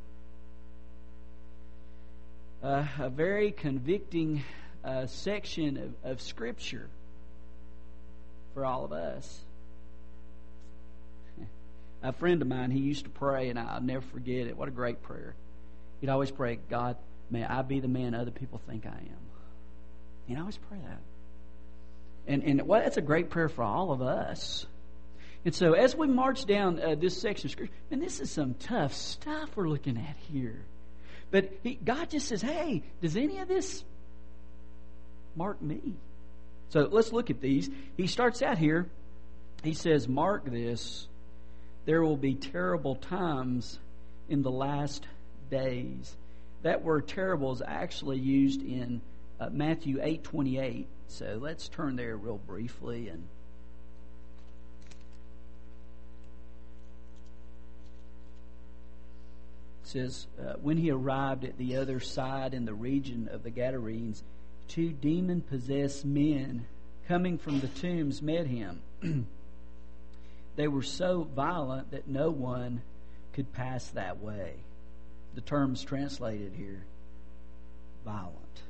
uh, 2.65 2.87
a 2.99 3.11
very 3.11 3.53
convicting 3.53 4.43
uh, 4.83 5.07
section 5.07 5.95
of, 6.03 6.13
of 6.13 6.23
Scripture 6.23 6.89
for 8.55 8.65
all 8.65 8.85
of 8.85 8.93
us. 8.93 9.41
A 12.03 12.13
friend 12.13 12.43
of 12.43 12.49
mine, 12.49 12.71
he 12.71 12.81
used 12.81 13.05
to 13.05 13.11
pray, 13.11 13.49
and 13.49 13.59
I'll 13.59 13.81
never 13.81 14.03
forget 14.03 14.47
it. 14.47 14.57
What 14.57 14.69
a 14.69 14.71
great 14.71 15.03
prayer. 15.03 15.35
He'd 16.01 16.11
always 16.11 16.31
pray, 16.31 16.59
God, 16.69 16.97
may 17.31 17.45
I 17.45 17.63
be 17.63 17.81
the 17.81 17.89
man 17.89 18.15
other 18.15 18.31
people 18.31 18.61
think 18.67 18.87
I 18.87 18.91
am. 18.91 19.19
He'd 20.27 20.39
always 20.39 20.59
pray 20.69 20.79
that. 20.83 21.01
And, 22.27 22.43
and 22.43 22.63
well, 22.67 22.83
that's 22.83 22.97
a 22.97 23.03
great 23.03 23.31
prayer 23.31 23.49
for 23.49 23.63
all 23.63 23.93
of 23.93 24.01
us. 24.01 24.67
And 25.45 25.55
so, 25.55 25.75
as 25.75 25.95
we 25.95 26.07
march 26.07 26.47
down 26.47 26.81
uh, 26.81 26.95
this 26.95 27.19
section 27.21 27.49
of 27.49 27.53
Scripture, 27.53 27.75
and 27.91 28.03
this 28.03 28.21
is 28.21 28.31
some 28.31 28.55
tough 28.55 28.95
stuff 28.95 29.51
we're 29.55 29.69
looking 29.69 29.99
at 29.99 30.17
here. 30.33 30.65
But 31.35 31.51
he, 31.65 31.75
God 31.75 32.11
just 32.11 32.29
says, 32.29 32.41
hey, 32.41 32.85
does 33.03 33.17
any 33.17 33.41
of 33.41 33.49
this 33.49 33.83
mark 35.35 35.61
me? 35.61 35.81
So 36.69 36.89
let's 36.89 37.13
look 37.13 37.29
at 37.29 37.41
these. 37.41 37.69
He 37.97 38.07
starts 38.07 38.41
out 38.41 38.57
here. 38.57 38.89
He 39.65 39.75
says, 39.75 40.07
Mark 40.07 40.45
this. 40.45 41.09
There 41.87 42.05
will 42.05 42.17
be 42.17 42.37
terrible 42.37 42.95
times 42.95 43.81
in 44.29 44.43
the 44.43 44.51
last 44.53 45.09
days. 45.51 46.17
That 46.63 46.85
word 46.85 47.09
terrible 47.09 47.51
is 47.51 47.63
actually 47.67 48.21
used 48.21 48.63
in 48.63 49.01
uh, 49.41 49.49
Matthew 49.51 49.99
8 50.01 50.23
28. 50.23 50.87
So 51.09 51.39
let's 51.43 51.69
turn 51.69 51.97
there 51.97 52.17
real 52.17 52.39
briefly 52.39 53.09
and 53.09 53.27
says, 59.87 60.27
uh, 60.41 60.55
When 60.63 60.77
he 60.77 60.91
arrived 60.91 61.45
at 61.45 61.59
the 61.59 61.77
other 61.77 62.01
side 62.01 62.55
in 62.55 62.65
the 62.65 62.75
region 62.75 63.29
of 63.31 63.43
the 63.43 63.51
Gadarenes, 63.51 64.23
two 64.69 64.91
demon 64.91 65.41
possessed 65.41 66.05
men 66.05 66.67
coming 67.09 67.39
from 67.39 67.61
the 67.61 67.69
tombs 67.69 68.23
met 68.23 68.47
him. 68.47 68.81
they 70.57 70.69
were 70.69 70.83
so 70.83 71.25
violent 71.35 71.91
that 71.91 72.09
no 72.09 72.31
one 72.31 72.83
could 73.33 73.53
pass 73.53 73.89
that 73.89 74.21
way. 74.21 74.55
The 75.35 75.41
term's 75.41 75.83
translated 75.83 76.53
here 76.57 76.85
violent. 78.05 78.63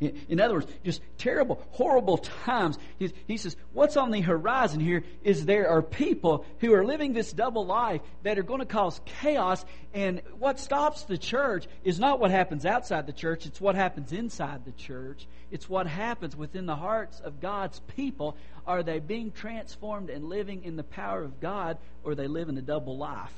In 0.00 0.40
other 0.40 0.54
words, 0.54 0.66
just 0.84 1.00
terrible, 1.18 1.62
horrible 1.70 2.18
times. 2.18 2.78
He 2.98 3.36
says, 3.36 3.56
What's 3.72 3.96
on 3.96 4.10
the 4.10 4.20
horizon 4.20 4.80
here 4.80 5.04
is 5.22 5.44
there 5.44 5.68
are 5.68 5.82
people 5.82 6.44
who 6.60 6.74
are 6.74 6.84
living 6.84 7.12
this 7.12 7.32
double 7.32 7.66
life 7.66 8.00
that 8.22 8.38
are 8.38 8.42
going 8.42 8.60
to 8.60 8.66
cause 8.66 9.00
chaos. 9.04 9.64
And 9.92 10.22
what 10.38 10.58
stops 10.58 11.02
the 11.04 11.18
church 11.18 11.66
is 11.84 11.98
not 11.98 12.20
what 12.20 12.30
happens 12.30 12.66
outside 12.66 13.06
the 13.06 13.12
church, 13.12 13.46
it's 13.46 13.60
what 13.60 13.74
happens 13.74 14.12
inside 14.12 14.64
the 14.64 14.72
church. 14.72 15.26
It's 15.50 15.68
what 15.68 15.86
happens 15.86 16.36
within 16.36 16.66
the 16.66 16.76
hearts 16.76 17.20
of 17.20 17.40
God's 17.40 17.80
people. 17.96 18.36
Are 18.66 18.82
they 18.82 18.98
being 18.98 19.30
transformed 19.30 20.10
and 20.10 20.28
living 20.28 20.64
in 20.64 20.76
the 20.76 20.82
power 20.82 21.22
of 21.22 21.40
God, 21.40 21.78
or 22.02 22.14
they 22.14 22.26
live 22.26 22.48
in 22.48 22.58
a 22.58 22.62
double 22.62 22.96
life? 22.96 23.32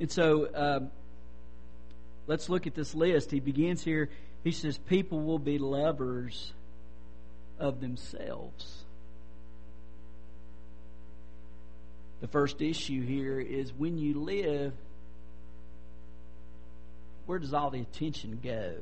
And 0.00 0.10
so, 0.10 0.48
um, 0.54 0.90
let's 2.26 2.48
look 2.48 2.66
at 2.66 2.74
this 2.74 2.94
list. 2.94 3.30
He 3.30 3.40
begins 3.40 3.84
here 3.84 4.08
he 4.44 4.50
says, 4.50 4.78
People 4.78 5.20
will 5.20 5.38
be 5.38 5.58
lovers 5.58 6.52
of 7.58 7.80
themselves. 7.80 8.84
The 12.20 12.28
first 12.28 12.60
issue 12.60 13.04
here 13.04 13.40
is 13.40 13.72
when 13.72 13.98
you 13.98 14.20
live, 14.20 14.72
where 17.26 17.38
does 17.38 17.52
all 17.52 17.70
the 17.70 17.80
attention 17.80 18.38
go? 18.42 18.74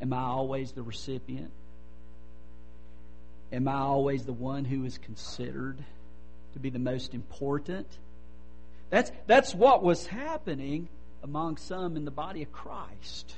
Am 0.00 0.12
I 0.12 0.22
always 0.22 0.72
the 0.72 0.82
recipient? 0.82 1.50
Am 3.52 3.68
I 3.68 3.78
always 3.78 4.24
the 4.24 4.32
one 4.32 4.64
who 4.64 4.84
is 4.84 4.98
considered 4.98 5.78
to 6.54 6.58
be 6.58 6.70
the 6.70 6.78
most 6.78 7.14
important? 7.14 7.86
That's, 8.90 9.10
that's 9.26 9.54
what 9.54 9.82
was 9.82 10.06
happening 10.06 10.88
among 11.24 11.56
some 11.56 11.96
in 11.96 12.04
the 12.04 12.10
body 12.10 12.42
of 12.42 12.52
Christ. 12.52 13.34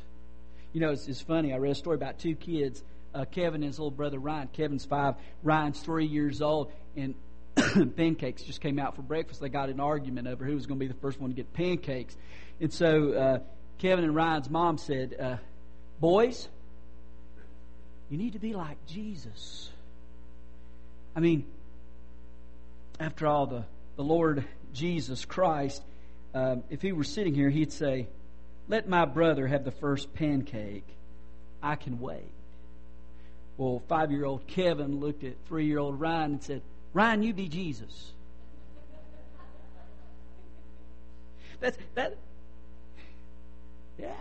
You 0.72 0.80
know, 0.80 0.90
it's, 0.90 1.06
it's 1.06 1.20
funny. 1.20 1.54
I 1.54 1.56
read 1.56 1.70
a 1.70 1.74
story 1.76 1.94
about 1.94 2.18
two 2.18 2.34
kids, 2.34 2.82
uh, 3.14 3.24
Kevin 3.24 3.62
and 3.62 3.64
his 3.64 3.78
little 3.78 3.92
brother 3.92 4.18
Ryan. 4.18 4.48
Kevin's 4.48 4.84
five, 4.84 5.14
Ryan's 5.44 5.80
three 5.80 6.06
years 6.06 6.42
old, 6.42 6.72
and 6.96 7.14
pancakes 7.96 8.42
just 8.42 8.60
came 8.60 8.80
out 8.80 8.96
for 8.96 9.02
breakfast. 9.02 9.40
They 9.40 9.48
got 9.48 9.70
an 9.70 9.78
argument 9.78 10.26
over 10.26 10.44
who 10.44 10.54
was 10.54 10.66
going 10.66 10.80
to 10.80 10.84
be 10.84 10.92
the 10.92 10.98
first 11.00 11.20
one 11.20 11.30
to 11.30 11.36
get 11.36 11.52
pancakes. 11.54 12.16
And 12.60 12.72
so 12.72 13.12
uh, 13.12 13.38
Kevin 13.78 14.04
and 14.04 14.14
Ryan's 14.14 14.50
mom 14.50 14.78
said, 14.78 15.14
uh, 15.18 15.36
Boys, 16.00 16.48
you 18.10 18.18
need 18.18 18.32
to 18.32 18.40
be 18.40 18.52
like 18.52 18.84
Jesus. 18.86 19.70
I 21.14 21.20
mean, 21.20 21.46
after 22.98 23.28
all, 23.28 23.46
the, 23.46 23.64
the 23.96 24.02
Lord 24.02 24.44
Jesus 24.74 25.24
Christ 25.24 25.82
um, 26.36 26.64
if 26.68 26.82
he 26.82 26.92
were 26.92 27.02
sitting 27.02 27.34
here, 27.34 27.48
he'd 27.48 27.72
say, 27.72 28.08
Let 28.68 28.86
my 28.86 29.06
brother 29.06 29.46
have 29.46 29.64
the 29.64 29.70
first 29.70 30.12
pancake. 30.12 30.86
I 31.62 31.76
can 31.76 31.98
wait. 31.98 32.30
Well, 33.56 33.82
five 33.88 34.12
year 34.12 34.26
old 34.26 34.46
Kevin 34.46 35.00
looked 35.00 35.24
at 35.24 35.32
three 35.48 35.64
year 35.64 35.78
old 35.78 35.98
Ryan 35.98 36.32
and 36.32 36.42
said, 36.42 36.60
Ryan, 36.92 37.22
you 37.22 37.32
be 37.32 37.48
Jesus. 37.48 38.12
That's 41.60 41.78
that. 41.94 42.18
Yeah, 43.98 44.12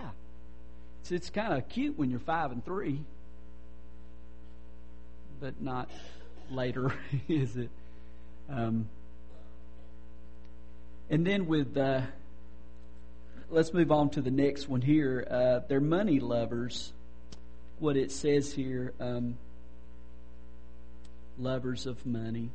it's 1.02 1.12
it's 1.12 1.30
kind 1.30 1.54
of 1.54 1.68
cute 1.68 1.98
when 1.98 2.10
you're 2.10 2.22
five 2.22 2.54
and 2.54 2.64
three, 2.64 3.02
but 5.42 5.62
not 5.62 5.90
later, 6.50 6.94
is 7.28 7.58
it? 7.58 7.70
Um, 8.50 8.88
and 11.10 11.26
then 11.26 11.46
with, 11.46 11.78
uh, 11.78 12.02
let's 13.50 13.74
move 13.74 13.92
on 13.92 14.10
to 14.12 14.22
the 14.22 14.32
next 14.32 14.68
one 14.68 14.82
here. 14.82 15.26
Uh, 15.30 15.60
they're 15.68 15.80
money 15.80 16.20
lovers. 16.20 16.92
What 17.80 17.98
it 17.98 18.12
says 18.12 18.54
here, 18.54 18.94
um, 19.00 19.38
lovers 21.38 21.86
of 21.86 22.06
money. 22.06 22.50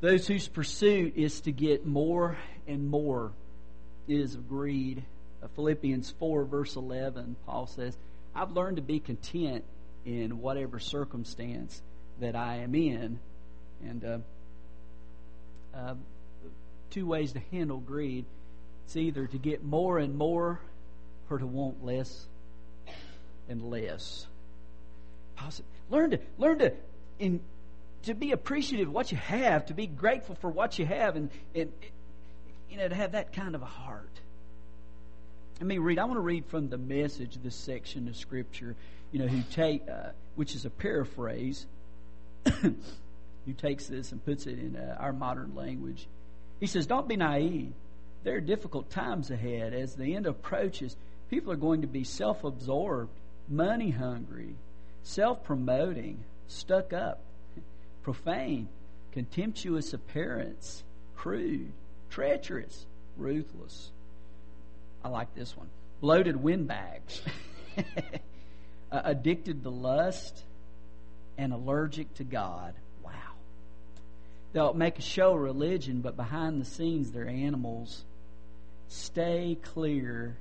Those 0.00 0.26
whose 0.26 0.48
pursuit 0.48 1.14
is 1.16 1.40
to 1.42 1.52
get 1.52 1.86
more 1.86 2.38
and 2.66 2.88
more. 2.88 3.32
Is 4.08 4.34
of 4.34 4.48
greed. 4.48 5.04
Uh, 5.42 5.48
Philippians 5.54 6.14
4, 6.18 6.44
verse 6.44 6.76
11, 6.76 7.36
Paul 7.46 7.66
says, 7.66 7.96
I've 8.34 8.52
learned 8.52 8.76
to 8.76 8.82
be 8.82 9.00
content 9.00 9.64
in 10.04 10.40
whatever 10.40 10.78
circumstance 10.78 11.80
that 12.20 12.36
I 12.36 12.56
am 12.56 12.74
in. 12.74 13.18
And 13.82 14.04
uh, 14.04 14.18
uh, 15.74 15.94
two 16.90 17.06
ways 17.06 17.32
to 17.32 17.40
handle 17.50 17.78
greed. 17.78 18.24
It's 18.84 18.96
either 18.96 19.26
to 19.26 19.38
get 19.38 19.64
more 19.64 19.98
and 19.98 20.16
more 20.16 20.60
or 21.28 21.38
to 21.38 21.46
want 21.46 21.84
less 21.84 22.26
and 23.48 23.70
less. 23.70 24.26
Learn 25.88 26.10
to 26.10 26.20
learn 26.38 26.58
to 26.58 26.72
in 27.18 27.40
to 28.04 28.14
be 28.14 28.32
appreciative 28.32 28.88
of 28.88 28.94
what 28.94 29.12
you 29.12 29.18
have, 29.18 29.66
to 29.66 29.74
be 29.74 29.86
grateful 29.86 30.34
for 30.36 30.50
what 30.50 30.78
you 30.78 30.86
have, 30.86 31.16
and, 31.16 31.30
and 31.54 31.72
you 32.70 32.76
know 32.76 32.88
to 32.88 32.94
have 32.94 33.12
that 33.12 33.32
kind 33.32 33.54
of 33.54 33.62
a 33.62 33.66
heart. 33.66 34.20
Let 35.58 35.66
me 35.66 35.78
read. 35.78 35.98
I 35.98 36.04
want 36.04 36.16
to 36.16 36.22
read 36.22 36.46
from 36.46 36.68
the 36.68 36.78
message 36.78 37.38
this 37.42 37.54
section 37.54 38.08
of 38.08 38.16
scripture. 38.16 38.76
You 39.12 39.20
know, 39.20 39.26
who 39.26 39.42
take 39.52 39.82
uh, 39.88 40.10
which 40.36 40.54
is 40.54 40.64
a 40.64 40.70
paraphrase. 40.70 41.66
who 43.46 43.52
takes 43.52 43.86
this 43.86 44.12
and 44.12 44.24
puts 44.24 44.46
it 44.46 44.58
in 44.58 44.76
uh, 44.76 44.96
our 44.98 45.12
modern 45.12 45.54
language. 45.54 46.06
He 46.60 46.66
says, 46.66 46.86
Don't 46.86 47.08
be 47.08 47.16
naive. 47.16 47.72
There 48.22 48.36
are 48.36 48.40
difficult 48.40 48.90
times 48.90 49.30
ahead. 49.30 49.72
As 49.72 49.94
the 49.94 50.14
end 50.14 50.26
approaches, 50.26 50.94
people 51.30 51.52
are 51.52 51.56
going 51.56 51.80
to 51.80 51.86
be 51.86 52.04
self 52.04 52.44
absorbed, 52.44 53.10
money 53.48 53.90
hungry, 53.90 54.54
self 55.02 55.42
promoting, 55.42 56.22
stuck 56.46 56.92
up, 56.92 57.20
profane, 58.02 58.68
contemptuous 59.12 59.94
appearance, 59.94 60.84
crude, 61.16 61.72
treacherous, 62.10 62.86
ruthless. 63.16 63.90
I 65.02 65.08
like 65.08 65.34
this 65.34 65.56
one. 65.56 65.68
Bloated 66.00 66.36
windbags, 66.36 67.22
uh, 67.78 69.00
addicted 69.04 69.62
to 69.62 69.70
lust, 69.70 70.44
and 71.38 71.52
allergic 71.54 72.12
to 72.14 72.24
God. 72.24 72.74
They'll 74.52 74.74
make 74.74 74.98
a 74.98 75.02
show 75.02 75.34
of 75.34 75.40
religion, 75.40 76.00
but 76.00 76.16
behind 76.16 76.60
the 76.60 76.64
scenes, 76.64 77.12
they're 77.12 77.28
animals. 77.28 78.04
Stay 78.88 79.56
clear 79.62 80.36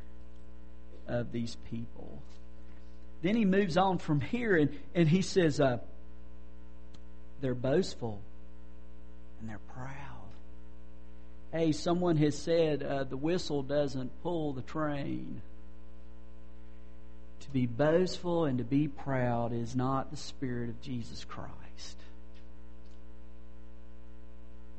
of 1.07 1.31
these 1.31 1.55
people. 1.69 2.21
Then 3.21 3.35
he 3.35 3.45
moves 3.45 3.77
on 3.77 3.97
from 3.97 4.21
here 4.21 4.55
and, 4.55 4.69
and 4.95 5.07
he 5.07 5.21
says, 5.21 5.59
uh, 5.59 5.77
they're 7.41 7.53
boastful 7.53 8.19
and 9.39 9.49
they're 9.49 9.59
proud. 9.73 9.95
Hey, 11.51 11.71
someone 11.71 12.17
has 12.17 12.37
said 12.37 12.83
uh, 12.83 13.03
the 13.03 13.17
whistle 13.17 13.63
doesn't 13.63 14.21
pull 14.21 14.53
the 14.53 14.61
train. 14.61 15.41
To 17.41 17.49
be 17.51 17.65
boastful 17.65 18.45
and 18.45 18.59
to 18.59 18.63
be 18.63 18.87
proud 18.87 19.53
is 19.53 19.75
not 19.75 20.11
the 20.11 20.17
spirit 20.17 20.69
of 20.69 20.81
Jesus 20.81 21.25
Christ. 21.25 21.97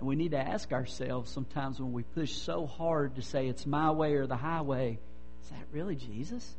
And 0.00 0.08
we 0.08 0.16
need 0.16 0.30
to 0.30 0.38
ask 0.38 0.72
ourselves 0.72 1.30
sometimes 1.30 1.78
when 1.78 1.92
we 1.92 2.04
push 2.04 2.32
so 2.32 2.66
hard 2.66 3.16
to 3.16 3.22
say 3.22 3.48
it's 3.48 3.66
my 3.66 3.90
way 3.90 4.14
or 4.14 4.26
the 4.26 4.34
highway, 4.34 4.98
is 5.42 5.50
that 5.50 5.66
really 5.72 5.94
Jesus? 5.94 6.56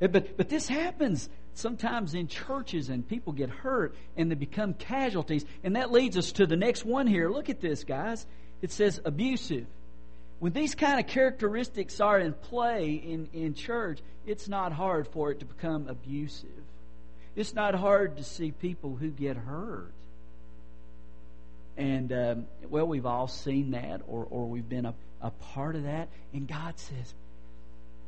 But, 0.00 0.38
but 0.38 0.48
this 0.48 0.66
happens. 0.66 1.28
sometimes 1.52 2.14
in 2.14 2.26
churches 2.26 2.88
and 2.88 3.06
people 3.06 3.34
get 3.34 3.50
hurt 3.50 3.94
and 4.16 4.30
they 4.30 4.34
become 4.34 4.72
casualties. 4.72 5.44
And 5.62 5.76
that 5.76 5.92
leads 5.92 6.16
us 6.16 6.32
to 6.32 6.46
the 6.46 6.56
next 6.56 6.86
one 6.86 7.06
here. 7.06 7.28
Look 7.28 7.50
at 7.50 7.60
this, 7.60 7.84
guys. 7.84 8.26
It 8.62 8.72
says 8.72 8.98
abusive. 9.04 9.66
When 10.38 10.54
these 10.54 10.74
kind 10.74 10.98
of 10.98 11.06
characteristics 11.06 12.00
are 12.00 12.18
in 12.18 12.32
play 12.32 12.92
in, 12.94 13.28
in 13.34 13.52
church, 13.52 13.98
it's 14.24 14.48
not 14.48 14.72
hard 14.72 15.06
for 15.08 15.32
it 15.32 15.40
to 15.40 15.44
become 15.44 15.86
abusive. 15.86 16.48
It's 17.36 17.52
not 17.52 17.74
hard 17.74 18.16
to 18.16 18.24
see 18.24 18.52
people 18.52 18.96
who 18.96 19.10
get 19.10 19.36
hurt. 19.36 19.92
And, 21.78 22.12
um, 22.12 22.46
well, 22.68 22.88
we've 22.88 23.06
all 23.06 23.28
seen 23.28 23.70
that 23.70 24.02
or, 24.08 24.26
or 24.28 24.46
we've 24.46 24.68
been 24.68 24.84
a, 24.84 24.94
a 25.22 25.30
part 25.30 25.76
of 25.76 25.84
that. 25.84 26.08
And 26.34 26.48
God 26.48 26.76
says, 26.76 27.14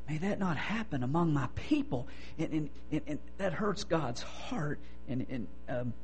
may 0.09 0.19
that 0.19 0.41
not 0.41 0.57
happen 0.57 1.05
among 1.05 1.33
my 1.33 1.47
people. 1.55 2.09
And, 2.37 2.53
and, 2.53 2.71
and, 2.91 3.01
and 3.07 3.19
that 3.39 3.53
hurts 3.53 3.85
God's 3.85 4.23
heart. 4.23 4.81
And, 5.09 5.25
and 5.31 5.47
um, 5.69 5.95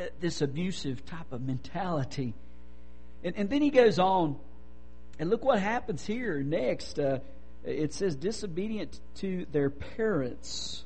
uh, 0.00 0.04
this 0.20 0.40
abusive 0.40 1.04
type 1.04 1.30
of 1.30 1.42
mentality. 1.42 2.32
And, 3.22 3.36
and 3.36 3.50
then 3.50 3.60
he 3.60 3.70
goes 3.70 3.98
on 3.98 4.38
and 5.18 5.28
look 5.28 5.44
what 5.44 5.60
happens 5.60 6.06
here 6.06 6.42
next. 6.42 6.98
Uh, 6.98 7.18
it 7.64 7.92
says, 7.92 8.16
disobedient 8.16 8.98
to 9.16 9.44
their 9.52 9.68
parents. 9.68 10.84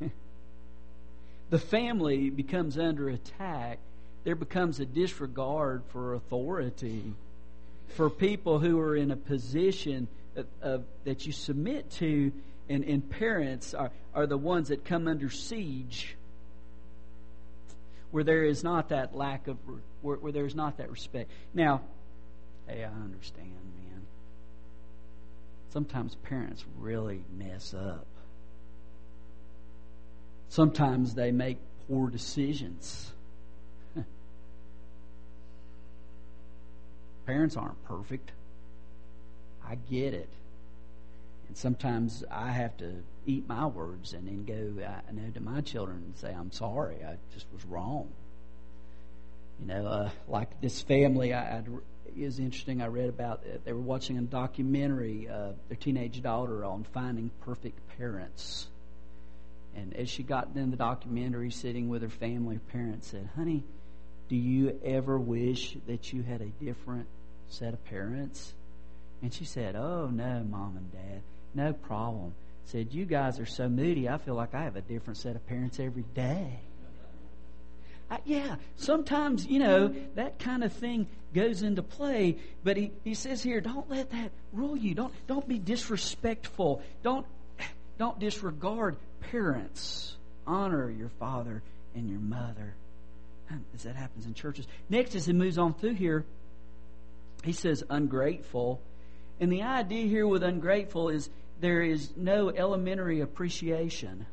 the 1.50 1.58
family 1.58 2.30
becomes 2.30 2.78
under 2.78 3.10
attack. 3.10 3.78
There 4.26 4.34
becomes 4.34 4.80
a 4.80 4.84
disregard 4.84 5.84
for 5.92 6.14
authority, 6.14 7.14
for 7.90 8.10
people 8.10 8.58
who 8.58 8.80
are 8.80 8.96
in 8.96 9.12
a 9.12 9.16
position 9.16 10.08
of, 10.34 10.46
of, 10.60 10.84
that 11.04 11.26
you 11.26 11.32
submit 11.32 11.88
to, 11.92 12.32
and, 12.68 12.82
and 12.82 13.08
parents 13.08 13.72
are, 13.72 13.92
are 14.12 14.26
the 14.26 14.36
ones 14.36 14.70
that 14.70 14.84
come 14.84 15.06
under 15.06 15.30
siege 15.30 16.16
where 18.10 18.24
there 18.24 18.42
is 18.42 18.64
not 18.64 18.88
that 18.88 19.14
lack 19.14 19.46
of 19.46 19.58
where, 20.02 20.16
where 20.16 20.32
there's 20.32 20.56
not 20.56 20.78
that 20.78 20.90
respect. 20.90 21.30
Now, 21.54 21.82
Hey, 22.66 22.82
I 22.82 22.88
understand, 22.88 23.52
man. 23.52 24.02
Sometimes 25.70 26.16
parents 26.16 26.64
really 26.80 27.22
mess 27.38 27.74
up. 27.74 28.08
Sometimes 30.48 31.14
they 31.14 31.30
make 31.30 31.58
poor 31.86 32.10
decisions. 32.10 33.12
Parents 37.26 37.56
aren't 37.56 37.82
perfect. 37.84 38.32
I 39.66 39.74
get 39.74 40.14
it. 40.14 40.28
And 41.48 41.56
sometimes 41.56 42.24
I 42.30 42.50
have 42.50 42.76
to 42.78 43.02
eat 43.26 43.48
my 43.48 43.66
words 43.66 44.12
and 44.12 44.26
then 44.26 44.44
go 44.44 44.82
I 44.84 45.12
know 45.12 45.30
to 45.30 45.40
my 45.40 45.60
children 45.60 46.02
and 46.04 46.16
say, 46.16 46.32
I'm 46.32 46.52
sorry, 46.52 46.96
I 47.04 47.16
just 47.34 47.46
was 47.52 47.64
wrong. 47.64 48.08
You 49.60 49.66
know, 49.66 49.86
uh, 49.86 50.10
like 50.28 50.60
this 50.60 50.82
family, 50.82 51.32
I, 51.32 51.58
I'd 51.58 51.68
is 52.16 52.38
interesting. 52.38 52.82
I 52.82 52.86
read 52.86 53.08
about 53.08 53.44
it. 53.44 53.64
They 53.64 53.72
were 53.72 53.80
watching 53.80 54.18
a 54.18 54.22
documentary, 54.22 55.28
uh, 55.28 55.52
their 55.68 55.76
teenage 55.76 56.22
daughter, 56.22 56.64
on 56.64 56.84
finding 56.94 57.30
perfect 57.42 57.78
parents. 57.98 58.68
And 59.74 59.94
as 59.94 60.08
she 60.08 60.22
got 60.22 60.48
in 60.54 60.70
the 60.70 60.76
documentary, 60.76 61.50
sitting 61.50 61.88
with 61.88 62.02
her 62.02 62.08
family, 62.08 62.56
her 62.56 62.62
parents 62.72 63.08
said, 63.08 63.28
Honey, 63.36 63.64
do 64.28 64.36
you 64.36 64.78
ever 64.84 65.18
wish 65.18 65.76
that 65.86 66.12
you 66.12 66.22
had 66.22 66.40
a 66.40 66.64
different 66.64 67.06
set 67.48 67.72
of 67.72 67.84
parents? 67.84 68.54
And 69.22 69.32
she 69.32 69.44
said, 69.44 69.76
Oh, 69.76 70.08
no, 70.12 70.44
mom 70.48 70.76
and 70.76 70.92
dad, 70.92 71.22
no 71.54 71.72
problem. 71.72 72.34
Said, 72.64 72.92
You 72.92 73.04
guys 73.04 73.38
are 73.38 73.46
so 73.46 73.68
moody, 73.68 74.08
I 74.08 74.18
feel 74.18 74.34
like 74.34 74.54
I 74.54 74.64
have 74.64 74.76
a 74.76 74.80
different 74.80 75.18
set 75.18 75.36
of 75.36 75.46
parents 75.46 75.78
every 75.78 76.04
day. 76.14 76.60
I, 78.10 78.18
yeah, 78.24 78.56
sometimes, 78.76 79.46
you 79.46 79.58
know, 79.58 79.92
that 80.14 80.38
kind 80.38 80.62
of 80.62 80.72
thing 80.72 81.08
goes 81.34 81.62
into 81.62 81.82
play, 81.82 82.36
but 82.62 82.76
he, 82.76 82.92
he 83.02 83.14
says 83.14 83.42
here, 83.42 83.60
don't 83.60 83.90
let 83.90 84.10
that 84.10 84.30
rule 84.52 84.76
you. 84.76 84.94
Don't, 84.94 85.12
don't 85.26 85.46
be 85.46 85.58
disrespectful. 85.58 86.82
Don't, 87.02 87.26
don't 87.98 88.18
disregard 88.20 88.96
parents. 89.32 90.16
Honor 90.46 90.88
your 90.88 91.10
father 91.18 91.62
and 91.96 92.08
your 92.08 92.20
mother. 92.20 92.74
As 93.74 93.84
that 93.84 93.96
happens 93.96 94.26
in 94.26 94.34
churches. 94.34 94.66
Next, 94.88 95.14
as 95.14 95.26
he 95.26 95.32
moves 95.32 95.58
on 95.58 95.74
through 95.74 95.94
here, 95.94 96.24
he 97.44 97.52
says 97.52 97.84
ungrateful. 97.88 98.80
And 99.40 99.52
the 99.52 99.62
idea 99.62 100.06
here 100.06 100.26
with 100.26 100.42
ungrateful 100.42 101.10
is 101.10 101.30
there 101.60 101.82
is 101.82 102.10
no 102.16 102.50
elementary 102.50 103.20
appreciation 103.20 104.26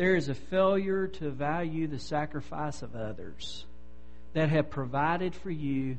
there 0.00 0.16
is 0.16 0.30
a 0.30 0.34
failure 0.34 1.08
to 1.08 1.28
value 1.28 1.86
the 1.86 1.98
sacrifice 1.98 2.80
of 2.80 2.96
others 2.96 3.66
that 4.32 4.48
have 4.48 4.70
provided 4.70 5.34
for 5.34 5.50
you, 5.50 5.98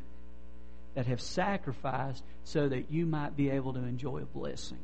that 0.95 1.05
have 1.05 1.21
sacrificed 1.21 2.23
so 2.43 2.67
that 2.67 2.91
you 2.91 3.05
might 3.05 3.37
be 3.37 3.51
able 3.51 3.73
to 3.73 3.79
enjoy 3.79 4.23
a 4.23 4.25
blessing. 4.25 4.79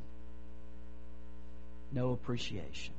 No 1.92 2.12
appreciation. 2.12 2.94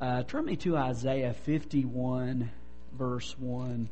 Uh, 0.00 0.22
turn 0.22 0.46
me 0.46 0.56
to 0.56 0.74
Isaiah 0.74 1.34
51, 1.34 2.50
verse 2.96 3.34
1. 3.38 3.88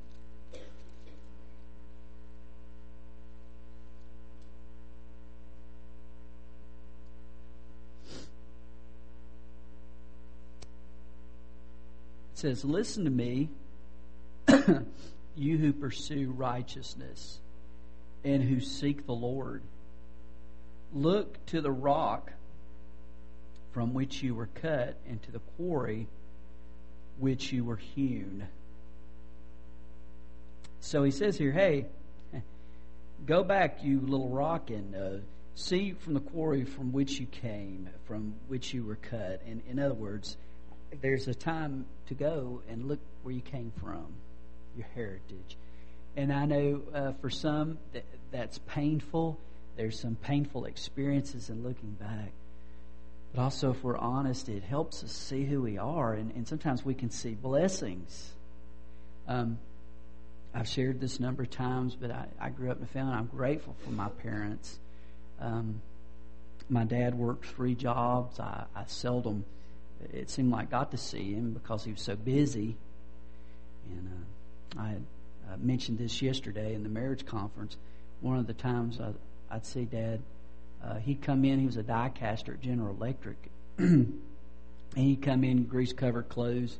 says, 12.42 12.64
Listen 12.64 13.04
to 13.04 13.10
me, 13.10 13.48
you 15.36 15.58
who 15.58 15.72
pursue 15.72 16.34
righteousness 16.36 17.38
and 18.24 18.42
who 18.42 18.58
seek 18.60 19.06
the 19.06 19.12
Lord. 19.12 19.62
Look 20.92 21.46
to 21.46 21.60
the 21.60 21.70
rock 21.70 22.32
from 23.70 23.94
which 23.94 24.24
you 24.24 24.34
were 24.34 24.48
cut 24.60 24.96
and 25.08 25.22
to 25.22 25.30
the 25.30 25.40
quarry 25.56 26.08
which 27.18 27.52
you 27.52 27.64
were 27.64 27.76
hewn. 27.76 28.48
So 30.82 31.04
he 31.04 31.12
says 31.12 31.38
here, 31.38 31.52
hey, 31.52 31.86
go 33.24 33.44
back, 33.44 33.84
you 33.84 34.00
little 34.00 34.28
rock, 34.28 34.68
and 34.68 34.94
uh, 34.96 35.22
see 35.54 35.92
from 35.92 36.14
the 36.14 36.20
quarry 36.20 36.64
from 36.64 36.92
which 36.92 37.20
you 37.20 37.26
came, 37.26 37.88
from 38.04 38.34
which 38.48 38.74
you 38.74 38.84
were 38.84 38.96
cut. 38.96 39.42
And 39.46 39.62
in 39.68 39.78
other 39.78 39.94
words, 39.94 40.36
there's 41.00 41.28
a 41.28 41.34
time 41.34 41.86
to 42.08 42.14
go 42.14 42.62
and 42.68 42.88
look 42.88 42.98
where 43.22 43.32
you 43.32 43.40
came 43.40 43.72
from, 43.80 44.06
your 44.76 44.86
heritage. 44.96 45.56
And 46.16 46.32
I 46.32 46.46
know 46.46 46.82
uh, 46.92 47.12
for 47.20 47.30
some 47.30 47.78
that, 47.92 48.04
that's 48.32 48.58
painful. 48.66 49.38
There's 49.76 49.98
some 50.00 50.16
painful 50.16 50.64
experiences 50.64 51.48
in 51.48 51.62
looking 51.62 51.92
back. 51.92 52.32
But 53.32 53.42
also, 53.42 53.70
if 53.70 53.84
we're 53.84 53.96
honest, 53.96 54.48
it 54.48 54.64
helps 54.64 55.04
us 55.04 55.12
see 55.12 55.44
who 55.44 55.62
we 55.62 55.78
are. 55.78 56.14
And, 56.14 56.32
and 56.32 56.46
sometimes 56.46 56.84
we 56.84 56.94
can 56.94 57.10
see 57.10 57.34
blessings. 57.34 58.32
Um, 59.28 59.58
I've 60.54 60.68
shared 60.68 61.00
this 61.00 61.18
number 61.18 61.42
of 61.42 61.50
times, 61.50 61.96
but 61.98 62.10
I, 62.10 62.26
I 62.40 62.50
grew 62.50 62.70
up 62.70 62.78
in 62.78 62.84
a 62.84 62.86
family. 62.86 63.14
I'm 63.14 63.26
grateful 63.26 63.74
for 63.84 63.90
my 63.90 64.08
parents. 64.08 64.78
Um, 65.40 65.80
my 66.68 66.84
dad 66.84 67.14
worked 67.14 67.46
three 67.46 67.74
jobs. 67.74 68.38
I, 68.38 68.64
I 68.74 68.84
seldom 68.86 69.44
it 70.12 70.30
seemed 70.30 70.50
like 70.50 70.70
got 70.70 70.90
to 70.90 70.96
see 70.96 71.32
him 71.32 71.52
because 71.52 71.84
he 71.84 71.92
was 71.92 72.00
so 72.00 72.16
busy. 72.16 72.76
And 73.90 74.08
uh, 74.08 74.82
I 74.82 74.88
had 74.88 75.04
uh, 75.50 75.56
mentioned 75.58 75.98
this 75.98 76.22
yesterday 76.22 76.74
in 76.74 76.82
the 76.82 76.88
marriage 76.88 77.26
conference. 77.26 77.76
One 78.20 78.38
of 78.38 78.46
the 78.46 78.54
times 78.54 79.00
I, 79.00 79.12
I'd 79.54 79.66
see 79.66 79.84
Dad, 79.84 80.20
uh, 80.84 80.96
he'd 80.96 81.22
come 81.22 81.44
in. 81.44 81.60
He 81.60 81.66
was 81.66 81.76
a 81.76 81.82
die 81.82 82.10
caster 82.14 82.54
at 82.54 82.60
General 82.60 82.94
Electric, 82.94 83.36
and 83.78 84.20
he'd 84.96 85.22
come 85.22 85.44
in 85.44 85.64
grease 85.64 85.92
covered 85.92 86.28
clothes 86.28 86.78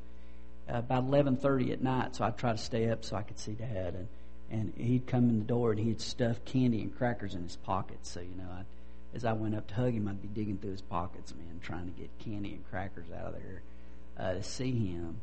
uh, 0.69 0.79
about 0.79 1.05
eleven 1.05 1.37
thirty 1.37 1.73
at 1.73 1.83
night. 1.83 2.17
So 2.17 2.25
I'd 2.25 2.37
try 2.37 2.53
to 2.53 2.59
stay 2.59 2.91
up 2.91 3.05
so 3.05 3.17
I 3.17 3.23
could 3.23 3.39
see 3.39 3.53
Dad, 3.53 3.95
and 3.95 4.09
and 4.51 4.73
he'd 4.77 5.07
come 5.07 5.29
in 5.31 5.39
the 5.39 5.45
door 5.45 5.71
and 5.73 5.81
he'd 5.81 6.01
stuff 6.01 6.45
candy 6.45 6.83
and 6.83 6.97
crackers 6.97 7.35
in 7.35 7.43
his 7.43 7.57
pockets. 7.57 8.11
So 8.11 8.21
you 8.21 8.35
know 8.37 8.49
I'd 8.59 8.67
as 9.15 9.25
I 9.25 9.33
went 9.33 9.55
up 9.55 9.67
to 9.69 9.75
hug 9.75 9.93
him, 9.93 10.09
I'd 10.09 10.23
be 10.23 10.29
digging 10.29 10.59
through 10.59 10.71
his 10.71 10.81
pockets, 10.81 11.35
man, 11.35 11.61
trying 11.63 11.85
to 11.85 11.91
get 11.91 12.09
candy 12.19 12.53
and 12.55 12.71
crackers 12.71 13.07
out 13.15 13.27
of 13.27 13.35
there 13.35 13.63
uh, 14.19 14.33
to 14.35 14.43
see 14.43 14.73
him. 14.73 15.21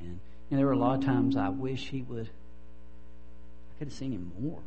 And, 0.00 0.18
and 0.50 0.58
there 0.58 0.66
were 0.66 0.72
a 0.72 0.78
lot 0.78 0.98
of 0.98 1.04
times 1.04 1.36
I 1.36 1.48
wish 1.48 1.88
he 1.88 2.02
would, 2.02 2.26
I 2.26 3.78
could 3.78 3.88
have 3.88 3.96
seen 3.96 4.12
him 4.12 4.32
more. 4.40 4.62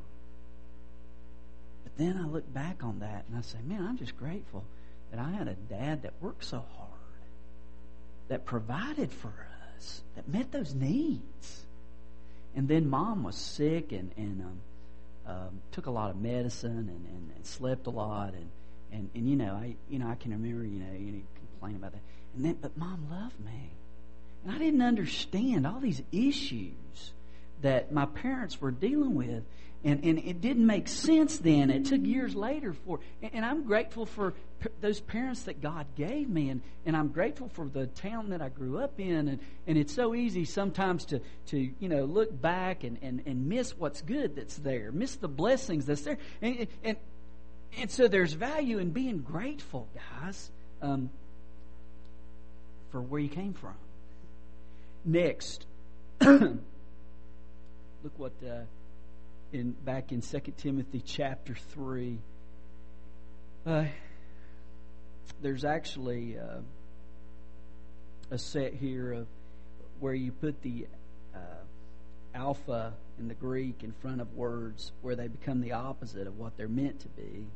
But 1.84 1.98
then 1.98 2.18
I 2.18 2.26
look 2.26 2.52
back 2.54 2.84
on 2.84 3.00
that 3.00 3.26
and 3.28 3.38
I 3.38 3.42
say, 3.42 3.58
man, 3.66 3.86
I'm 3.86 3.98
just 3.98 4.16
grateful 4.16 4.64
that 5.12 5.20
I 5.20 5.32
had 5.32 5.50
a 5.50 5.54
dad 5.54 6.04
that 6.04 6.14
worked 6.22 6.46
so 6.46 6.64
hard, 6.78 6.92
that 8.30 8.46
provided 8.46 9.12
for 9.12 9.28
us, 9.28 9.57
that 10.16 10.28
met 10.28 10.52
those 10.52 10.74
needs. 10.74 11.66
And 12.56 12.68
then 12.68 12.90
mom 12.90 13.24
was 13.24 13.36
sick 13.36 13.92
and, 13.92 14.12
and 14.18 14.42
um, 14.42 14.62
um, 15.28 15.62
took 15.72 15.86
a 15.86 15.92
lot 15.92 16.10
of 16.10 16.18
medicine 16.18 16.72
and, 16.72 16.90
and, 16.90 17.32
and 17.36 17.46
slept 17.46 17.88
a 17.88 17.90
lot 17.90 18.34
and, 18.34 18.50
and, 18.92 19.10
and 19.14 19.30
you 19.30 19.36
know 19.36 19.54
I 19.54 19.76
you 19.90 20.00
know 20.00 20.08
I 20.08 20.16
can 20.16 20.32
remember 20.32 20.66
you 20.66 20.80
know 20.80 20.94
you 20.98 21.22
complain 21.60 21.76
about 21.76 21.92
that 21.92 22.02
And 22.36 22.46
then, 22.46 22.58
but 22.62 22.78
mom 22.78 23.08
loved 23.10 23.40
me. 23.40 23.72
And 24.44 24.56
I 24.56 24.58
didn't 24.60 24.82
understand 24.82 25.68
all 25.68 25.80
these 25.80 26.02
issues 26.12 27.12
that 27.62 27.92
my 27.92 28.06
parents 28.06 28.62
were 28.62 28.72
dealing 28.72 29.16
with. 29.16 29.44
And, 29.84 30.04
and 30.04 30.20
it 30.20 30.42
didn't 30.42 30.66
make 30.66 30.88
sense 30.88 31.38
then. 31.38 31.70
It 31.70 31.86
took 31.86 32.04
years 32.04 32.36
later 32.36 32.74
for, 32.74 33.00
and 33.22 33.46
I'm 33.46 33.64
grateful 33.64 34.06
for 34.06 34.34
those 34.82 35.00
parents 35.00 35.44
that 35.44 35.62
God 35.62 35.86
gave 35.96 36.28
me, 36.28 36.50
and, 36.50 36.62
and 36.86 36.98
I'm 36.98 37.10
grateful 37.10 37.48
for 37.50 37.70
the 37.70 37.86
town 37.86 38.30
that 38.30 38.42
I 38.42 38.50
grew 38.50 38.80
up 38.80 39.00
in. 39.00 39.28
And, 39.28 39.40
and 39.68 39.78
it's 39.78 39.94
so 39.94 40.16
easy 40.16 40.46
sometimes 40.46 41.06
to, 41.06 41.22
to 41.48 41.70
you 41.80 41.90
know, 41.90 42.06
look 42.06 42.42
back 42.42 42.84
and, 42.84 42.98
and, 43.02 43.22
and 43.28 43.48
miss 43.48 43.78
what's 43.78 44.02
good 44.02 44.36
that's 44.36 44.58
there, 44.58 44.92
miss 44.92 45.16
the 45.16 45.28
blessings 45.28 45.86
that's 45.86 46.02
there. 46.02 46.18
And, 46.42 46.68
and, 46.84 46.98
and 47.80 47.92
so 47.92 48.08
there's 48.08 48.34
value 48.34 48.80
in 48.80 48.90
being 48.90 49.20
grateful, 49.20 49.88
guys, 49.94 50.52
um, 50.82 51.12
for 52.92 53.00
where 53.00 53.22
you 53.22 53.30
came 53.30 53.54
from. 53.54 53.76
Next, 55.06 55.68
look 56.22 56.60
what. 58.18 58.34
Uh, 58.44 58.62
in 59.54 59.72
back 59.72 60.12
in 60.12 60.22
2 60.22 60.40
Timothy 60.58 61.02
chapter 61.06 61.56
3. 61.56 62.20
Uh, 63.66 63.86
there's 65.42 65.64
actually 65.64 66.38
uh, 66.38 66.60
a 68.32 68.38
set 68.38 68.74
here 68.74 69.14
of 69.14 69.28
where 70.00 70.14
you 70.14 70.32
put 70.32 70.62
the 70.62 70.88
uh, 71.36 71.40
alpha 72.36 72.94
in 73.20 73.28
the 73.28 73.34
Greek 73.34 73.84
in 73.84 73.92
front 73.92 74.22
of 74.22 74.34
words 74.34 74.92
where 75.02 75.16
they 75.16 75.28
become 75.28 75.62
the 75.62 75.72
opposite 75.72 76.28
of 76.28 76.38
what 76.38 76.56
they're 76.58 76.68
meant 76.68 77.00
to 77.02 77.10
be. 77.10 77.48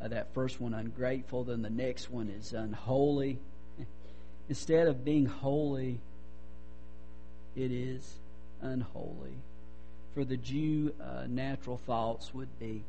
Uh, 0.00 0.08
that 0.08 0.32
first 0.34 0.60
one, 0.60 0.74
ungrateful, 0.74 1.44
then 1.44 1.62
the 1.62 1.70
next 1.70 2.10
one 2.10 2.28
is 2.28 2.52
unholy. 2.52 3.38
Instead 4.48 4.88
of 4.88 5.04
being 5.04 5.26
holy, 5.26 6.00
it 7.54 7.70
is 7.70 8.18
unholy 8.60 9.34
for 10.14 10.24
the 10.24 10.36
Jew, 10.36 10.94
uh, 11.02 11.24
natural 11.28 11.76
thoughts 11.76 12.32
would 12.32 12.58
be 12.58 12.84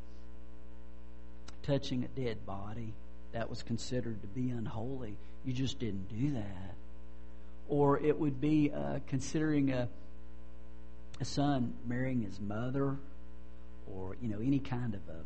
touching 1.64 2.04
a 2.04 2.20
dead 2.20 2.46
body. 2.46 2.94
That 3.32 3.50
was 3.50 3.62
considered 3.62 4.22
to 4.22 4.28
be 4.28 4.50
unholy. 4.50 5.16
You 5.44 5.52
just 5.52 5.78
didn't 5.78 6.08
do 6.08 6.34
that. 6.34 6.74
Or 7.68 7.98
it 7.98 8.18
would 8.18 8.40
be 8.40 8.72
uh, 8.72 9.00
considering 9.08 9.72
a, 9.72 9.88
a 11.20 11.24
son 11.24 11.74
marrying 11.86 12.22
his 12.22 12.40
mother, 12.40 12.96
or 13.92 14.16
you 14.22 14.28
know 14.28 14.38
any 14.38 14.60
kind 14.60 14.94
of 14.94 15.00
a 15.08 15.18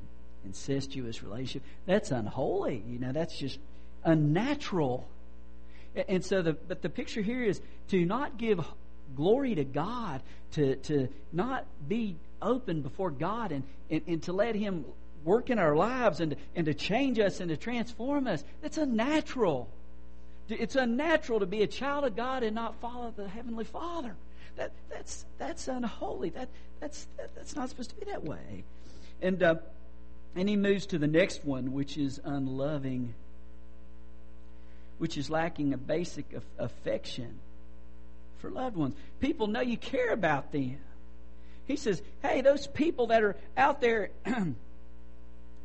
incestuous 0.46 1.22
relationship. 1.22 1.62
That's 1.86 2.10
unholy. 2.10 2.82
You 2.88 2.98
know 2.98 3.12
that's 3.12 3.36
just 3.36 3.58
unnatural. 4.04 5.06
And 6.08 6.24
so 6.24 6.40
the 6.40 6.54
but 6.54 6.80
the 6.80 6.88
picture 6.88 7.20
here 7.20 7.44
is 7.44 7.60
to 7.88 8.04
not 8.06 8.38
give 8.38 8.64
glory 9.14 9.54
to 9.54 9.64
God, 9.64 10.22
to, 10.52 10.76
to 10.76 11.08
not 11.32 11.64
be 11.88 12.16
open 12.42 12.82
before 12.82 13.10
God 13.10 13.52
and, 13.52 13.64
and, 13.90 14.02
and 14.06 14.22
to 14.24 14.32
let 14.32 14.54
Him 14.54 14.84
work 15.24 15.50
in 15.50 15.58
our 15.58 15.76
lives 15.76 16.20
and, 16.20 16.36
and 16.56 16.66
to 16.66 16.74
change 16.74 17.18
us 17.18 17.40
and 17.40 17.50
to 17.50 17.56
transform 17.56 18.26
us. 18.26 18.42
That's 18.62 18.78
unnatural. 18.78 19.68
It's 20.48 20.76
unnatural 20.76 21.40
to 21.40 21.46
be 21.46 21.62
a 21.62 21.66
child 21.66 22.04
of 22.04 22.16
God 22.16 22.42
and 22.42 22.54
not 22.54 22.74
follow 22.80 23.12
the 23.14 23.28
Heavenly 23.28 23.64
Father. 23.64 24.16
That, 24.56 24.72
that's, 24.90 25.24
that's 25.38 25.68
unholy. 25.68 26.30
That, 26.30 26.48
that's, 26.80 27.06
that, 27.16 27.34
that's 27.34 27.54
not 27.54 27.68
supposed 27.68 27.90
to 27.90 27.96
be 27.96 28.10
that 28.10 28.24
way. 28.24 28.64
And, 29.22 29.42
uh, 29.42 29.56
and 30.34 30.48
he 30.48 30.56
moves 30.56 30.86
to 30.86 30.98
the 30.98 31.06
next 31.06 31.44
one, 31.44 31.72
which 31.72 31.96
is 31.96 32.20
unloving, 32.24 33.14
which 34.98 35.16
is 35.16 35.30
lacking 35.30 35.72
a 35.72 35.78
basic 35.78 36.26
affection 36.58 37.38
for 38.40 38.50
loved 38.50 38.76
ones. 38.76 38.94
People 39.20 39.46
know 39.46 39.60
you 39.60 39.76
care 39.76 40.12
about 40.12 40.52
them. 40.52 40.78
He 41.66 41.76
says, 41.76 42.02
hey, 42.22 42.40
those 42.40 42.66
people 42.66 43.08
that 43.08 43.22
are 43.22 43.36
out 43.56 43.80
there 43.80 44.10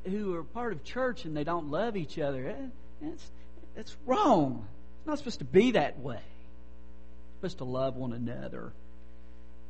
who 0.06 0.36
are 0.36 0.44
part 0.44 0.74
of 0.74 0.84
church 0.84 1.26
and 1.26 1.36
they 1.36 1.44
don't 1.44 1.72
love 1.72 1.98
each 1.98 2.20
other, 2.20 2.48
eh, 2.48 2.68
that's, 3.02 3.32
that's 3.76 3.98
wrong. 4.06 4.68
It's 5.00 5.08
not 5.08 5.18
supposed 5.18 5.40
to 5.40 5.46
be 5.46 5.72
that 5.72 6.00
way. 6.00 6.18
It's 6.18 7.40
supposed 7.40 7.58
to 7.60 7.64
love 7.64 7.96
one 7.96 8.14
another. 8.14 8.72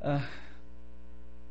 Uh, 0.02 0.22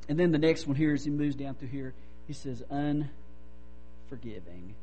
and 0.09 0.19
then 0.19 0.33
the 0.33 0.39
next 0.39 0.67
one 0.67 0.77
here, 0.77 0.93
as 0.93 1.05
he 1.05 1.11
moves 1.11 1.35
down 1.35 1.55
through 1.55 1.69
here, 1.69 1.95
he 2.27 2.35
says, 2.35 2.63
unforgiving. 2.71 4.75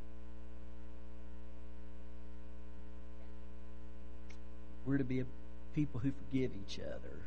We're 4.86 4.98
to 4.98 5.04
be 5.04 5.20
a 5.20 5.26
people 5.74 6.00
who 6.00 6.12
forgive 6.12 6.52
each 6.56 6.80
other. 6.80 7.18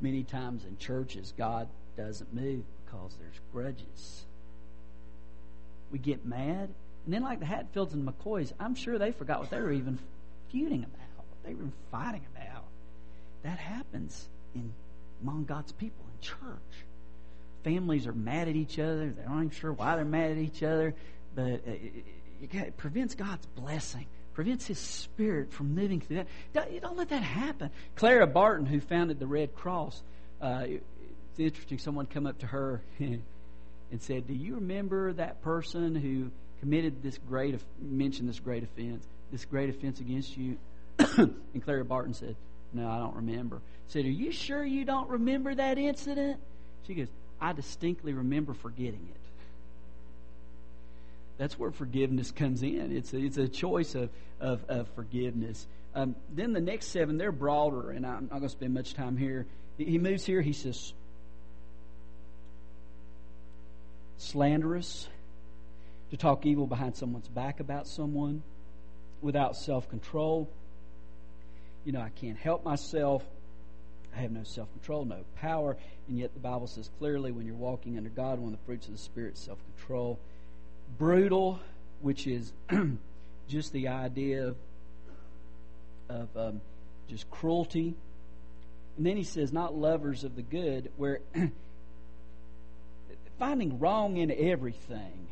Many 0.00 0.24
times 0.24 0.64
in 0.64 0.76
churches, 0.78 1.32
God 1.36 1.68
doesn't 1.96 2.34
move 2.34 2.64
because 2.84 3.16
there's 3.20 3.40
grudges. 3.52 4.24
We 5.90 5.98
get 5.98 6.24
mad, 6.24 6.70
and 7.04 7.14
then 7.14 7.22
like 7.22 7.40
the 7.40 7.46
Hatfields 7.46 7.94
and 7.94 8.06
McCoys, 8.06 8.52
I'm 8.58 8.74
sure 8.74 8.98
they 8.98 9.12
forgot 9.12 9.40
what 9.40 9.50
they 9.50 9.60
were 9.60 9.72
even 9.72 9.98
feuding 10.50 10.84
about, 10.84 11.24
what 11.28 11.44
they 11.44 11.54
were 11.54 11.70
fighting 11.90 12.24
about. 12.34 12.64
That 13.42 13.58
happens 13.58 14.28
in 14.54 14.72
among 15.22 15.44
God's 15.44 15.72
people 15.72 16.04
in 16.12 16.20
church. 16.20 16.84
Families 17.64 18.06
are 18.06 18.12
mad 18.12 18.48
at 18.48 18.56
each 18.56 18.78
other. 18.78 19.10
They're 19.10 19.28
not 19.28 19.36
even 19.36 19.50
sure 19.50 19.72
why 19.72 19.96
they're 19.96 20.04
mad 20.04 20.32
at 20.32 20.38
each 20.38 20.62
other, 20.62 20.94
but 21.34 21.46
it, 21.46 22.04
it, 22.42 22.54
it 22.54 22.76
prevents 22.76 23.14
God's 23.14 23.46
blessing 23.46 24.06
prevents 24.34 24.66
his 24.66 24.78
spirit 24.78 25.52
from 25.52 25.74
moving 25.74 26.00
through 26.00 26.16
that. 26.16 26.26
Don't, 26.52 26.80
don't 26.80 26.96
let 26.96 27.10
that 27.10 27.22
happen. 27.22 27.70
Clara 27.96 28.26
Barton, 28.26 28.66
who 28.66 28.80
founded 28.80 29.18
the 29.18 29.26
Red 29.26 29.54
Cross, 29.54 30.02
uh, 30.40 30.64
it's 30.66 31.38
interesting. 31.38 31.78
Someone 31.78 32.06
come 32.06 32.26
up 32.26 32.38
to 32.38 32.46
her 32.46 32.82
and 32.98 33.22
said, 33.98 34.26
"Do 34.26 34.34
you 34.34 34.56
remember 34.56 35.12
that 35.14 35.42
person 35.42 35.94
who 35.94 36.30
committed 36.60 37.02
this 37.02 37.18
great 37.28 37.58
mentioned 37.80 38.28
this 38.28 38.40
great 38.40 38.62
offense, 38.62 39.06
this 39.30 39.44
great 39.44 39.70
offense 39.70 40.00
against 40.00 40.36
you?" 40.36 40.58
and 40.98 41.64
Clara 41.64 41.84
Barton 41.84 42.14
said, 42.14 42.36
"No, 42.72 42.88
I 42.88 42.98
don't 42.98 43.16
remember." 43.16 43.60
said, 43.88 44.04
"Are 44.04 44.10
you 44.10 44.32
sure 44.32 44.64
you 44.64 44.84
don't 44.84 45.08
remember 45.08 45.54
that 45.54 45.78
incident?" 45.78 46.40
She 46.86 46.94
goes, 46.94 47.08
"I 47.40 47.52
distinctly 47.52 48.12
remember 48.12 48.54
forgetting 48.54 49.08
it." 49.10 49.21
That's 51.42 51.58
where 51.58 51.72
forgiveness 51.72 52.30
comes 52.30 52.62
in. 52.62 52.96
It's 52.96 53.12
a, 53.12 53.18
it's 53.18 53.36
a 53.36 53.48
choice 53.48 53.96
of, 53.96 54.10
of, 54.38 54.64
of 54.68 54.86
forgiveness. 54.94 55.66
Um, 55.92 56.14
then 56.32 56.52
the 56.52 56.60
next 56.60 56.86
seven, 56.86 57.18
they're 57.18 57.32
broader, 57.32 57.90
and 57.90 58.06
I'm 58.06 58.28
not 58.30 58.30
going 58.30 58.42
to 58.42 58.48
spend 58.48 58.72
much 58.72 58.94
time 58.94 59.16
here. 59.16 59.44
He 59.76 59.98
moves 59.98 60.24
here, 60.24 60.40
he 60.40 60.52
says, 60.52 60.92
slanderous, 64.18 65.08
to 66.12 66.16
talk 66.16 66.46
evil 66.46 66.68
behind 66.68 66.94
someone's 66.94 67.26
back 67.26 67.58
about 67.58 67.88
someone, 67.88 68.44
without 69.20 69.56
self 69.56 69.90
control. 69.90 70.48
You 71.84 71.90
know, 71.90 72.00
I 72.02 72.10
can't 72.10 72.38
help 72.38 72.64
myself. 72.64 73.24
I 74.16 74.20
have 74.20 74.30
no 74.30 74.44
self 74.44 74.70
control, 74.74 75.04
no 75.06 75.24
power. 75.34 75.76
And 76.06 76.18
yet 76.18 76.34
the 76.34 76.40
Bible 76.40 76.68
says 76.68 76.88
clearly 77.00 77.32
when 77.32 77.46
you're 77.46 77.56
walking 77.56 77.96
under 77.96 78.10
God, 78.10 78.38
one 78.38 78.52
of 78.52 78.60
the 78.60 78.64
fruits 78.64 78.86
of 78.86 78.92
the 78.92 78.98
Spirit 78.98 79.34
is 79.34 79.40
self 79.40 79.58
control 79.74 80.20
brutal, 80.98 81.60
which 82.00 82.26
is 82.26 82.52
just 83.48 83.72
the 83.72 83.88
idea 83.88 84.48
of, 84.48 84.56
of 86.08 86.36
um, 86.36 86.60
just 87.08 87.30
cruelty. 87.30 87.94
And 88.96 89.06
then 89.06 89.16
he 89.16 89.24
says, 89.24 89.52
not 89.52 89.74
lovers 89.74 90.24
of 90.24 90.36
the 90.36 90.42
good, 90.42 90.90
where 90.96 91.20
finding 93.38 93.78
wrong 93.78 94.18
in 94.18 94.30
everything, 94.30 95.26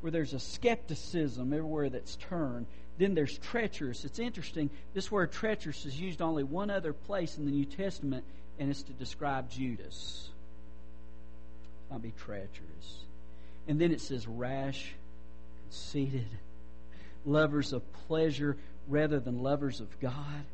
where 0.00 0.10
there's 0.10 0.34
a 0.34 0.40
skepticism 0.40 1.52
everywhere 1.52 1.88
that's 1.88 2.16
turned. 2.16 2.66
Then 2.98 3.14
there's 3.14 3.38
treacherous. 3.38 4.04
It's 4.04 4.18
interesting. 4.18 4.70
This 4.92 5.10
word 5.10 5.32
treacherous 5.32 5.86
is 5.86 5.98
used 5.98 6.20
only 6.20 6.42
one 6.42 6.70
other 6.70 6.92
place 6.92 7.38
in 7.38 7.44
the 7.44 7.52
New 7.52 7.64
Testament, 7.64 8.24
and 8.58 8.70
it's 8.70 8.82
to 8.84 8.92
describe 8.92 9.50
Judas. 9.50 10.30
Not 11.90 12.02
be 12.02 12.12
treacherous. 12.18 13.07
And 13.68 13.78
then 13.78 13.92
it 13.92 14.00
says 14.00 14.26
rash, 14.26 14.94
conceited, 15.66 16.26
lovers 17.26 17.74
of 17.74 17.82
pleasure 18.08 18.56
rather 18.88 19.20
than 19.20 19.42
lovers 19.42 19.80
of 19.80 20.00
God. 20.00 20.44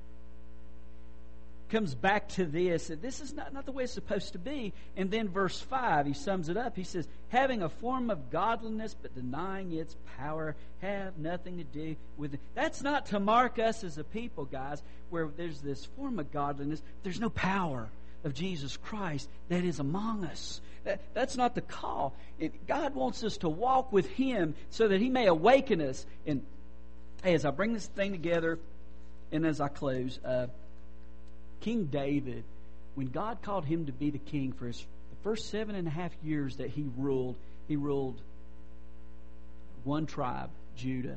Comes 1.70 1.94
back 1.94 2.29
to 2.31 2.44
this, 2.44 2.88
that 2.88 3.00
this 3.00 3.20
is 3.20 3.33
not, 3.33 3.55
not 3.55 3.66
the 3.66 3.72
way 3.72 3.85
it's 3.85 3.92
supposed 3.92 4.33
to 4.33 4.38
be. 4.38 4.72
And 4.96 5.11
then 5.11 5.29
verse 5.29 5.59
5, 5.61 6.07
he 6.07 6.12
sums 6.12 6.48
it 6.48 6.57
up. 6.57 6.77
He 6.77 6.85
says, 6.85 7.09
having 7.31 7.62
a 7.62 7.68
form 7.68 8.11
of 8.11 8.31
godliness 8.31 8.94
but 9.00 9.14
denying 9.14 9.72
its 9.72 9.96
power, 10.18 10.57
have 10.83 11.16
nothing 11.16 11.59
to 11.59 11.64
do 11.64 11.96
with 12.16 12.35
it. 12.35 12.40
That's 12.55 12.83
not 12.83 13.07
to 13.07 13.20
mark 13.20 13.59
us 13.59 13.83
as 13.83 13.96
a 13.96 14.05
people, 14.05 14.44
guys, 14.44 14.83
where 15.11 15.29
there's 15.37 15.61
this 15.62 15.85
form 15.85 16.18
of 16.18 16.33
godliness, 16.33 16.83
there's 17.03 17.20
no 17.20 17.31
power 17.31 17.88
of 18.24 18.34
Jesus 18.34 18.76
Christ 18.76 19.28
that 19.48 19.64
is 19.64 19.78
among 19.78 20.24
us. 20.24 20.60
That, 20.84 21.00
that's 21.14 21.37
not 21.37 21.54
the 21.54 21.60
call. 21.60 22.14
It, 22.38 22.66
God 22.66 22.94
wants 22.94 23.22
us 23.22 23.37
to 23.38 23.48
walk 23.48 23.92
with 23.92 24.08
Him 24.08 24.54
so 24.70 24.88
that 24.88 25.00
He 25.00 25.08
may 25.08 25.26
awaken 25.26 25.80
us. 25.80 26.04
And 26.26 26.42
Hey, 27.24 27.32
as 27.32 27.46
I 27.46 27.50
bring 27.52 27.72
this 27.72 27.87
thing 27.87 28.12
together 28.12 28.58
and 29.32 29.46
as 29.46 29.58
I 29.58 29.68
close, 29.68 30.20
uh, 30.22 30.48
King 31.62 31.87
David, 31.87 32.44
when 32.96 33.06
God 33.06 33.38
called 33.40 33.64
him 33.64 33.87
to 33.87 33.92
be 33.92 34.10
the 34.10 34.18
king 34.18 34.52
for 34.52 34.66
his 34.66 34.78
the 34.78 35.16
first 35.22 35.48
seven 35.48 35.74
and 35.74 35.88
a 35.88 35.90
half 35.90 36.12
years 36.22 36.56
that 36.56 36.68
he 36.68 36.84
ruled, 36.98 37.37
he 37.66 37.76
ruled 37.76 38.20
one 39.84 40.04
tribe, 40.04 40.50
Judah. 40.76 41.16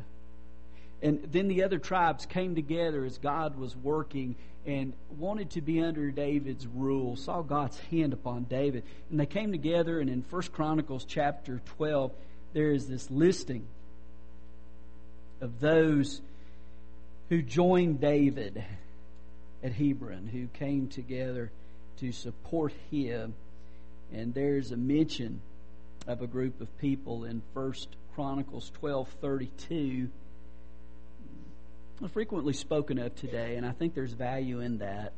And 1.02 1.28
then 1.32 1.48
the 1.48 1.64
other 1.64 1.78
tribes 1.78 2.26
came 2.26 2.56
together 2.56 3.06
as 3.06 3.18
God 3.18 3.58
was 3.58 3.76
working 3.76 4.36
and 4.66 4.94
wanted 5.18 5.52
to 5.52 5.62
be 5.62 5.82
under 5.82 6.12
David's 6.12 6.68
rule, 6.68 7.16
saw 7.16 7.42
God's 7.42 7.80
hand 7.80 8.14
upon 8.14 8.44
David. 8.46 8.84
And 9.10 9.20
they 9.20 9.26
came 9.26 9.52
together, 9.52 10.00
and 10.00 10.10
in 10.10 10.26
1 10.30 10.42
Chronicles 10.52 11.06
chapter 11.06 11.62
12, 11.78 12.12
there 12.54 12.72
is 12.72 12.88
this 12.88 13.10
listing 13.12 13.66
of 15.40 15.60
those 15.60 16.22
who 17.30 17.42
joined 17.42 18.02
David 18.02 18.64
at 19.64 19.72
Hebron, 19.74 20.28
who 20.28 20.48
came 20.48 20.88
together 20.88 21.52
to 22.00 22.12
support 22.12 22.74
him. 22.90 23.36
And 24.12 24.34
there's 24.34 24.72
a 24.72 24.78
mention 24.78 25.42
of 26.08 26.22
a 26.22 26.28
group 26.28 26.60
of 26.62 26.78
people 26.80 27.26
in 27.26 27.42
First 27.54 27.90
Chronicles 28.16 28.72
12:32 28.82 30.10
frequently 32.08 32.54
spoken 32.54 33.00
of 33.00 33.16
today 33.16 33.56
and 33.56 33.66
I 33.66 33.72
think 33.72 33.96
there's 33.96 34.14
value 34.14 34.60
in 34.60 34.80
that. 34.80 35.14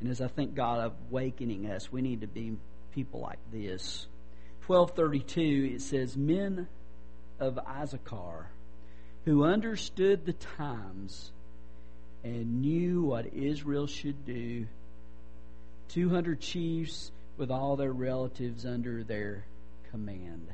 And 0.00 0.10
as 0.10 0.20
I 0.20 0.28
think 0.28 0.54
God 0.54 0.92
awakening 1.10 1.66
us 1.70 1.90
we 1.90 2.02
need 2.02 2.20
to 2.20 2.26
be 2.26 2.56
people 2.94 3.20
like 3.20 3.38
this. 3.52 4.06
1232 4.66 5.74
it 5.74 5.82
says 5.82 6.16
men 6.16 6.68
of 7.40 7.58
Issachar 7.58 8.50
who 9.24 9.44
understood 9.44 10.24
the 10.24 10.34
times 10.34 11.32
and 12.22 12.60
knew 12.60 13.02
what 13.02 13.34
Israel 13.34 13.86
should 13.86 14.24
do 14.24 14.66
200 15.88 16.40
chiefs 16.40 17.10
with 17.36 17.50
all 17.50 17.76
their 17.76 17.92
relatives 17.92 18.64
under 18.64 19.02
their 19.02 19.44
command 19.90 20.48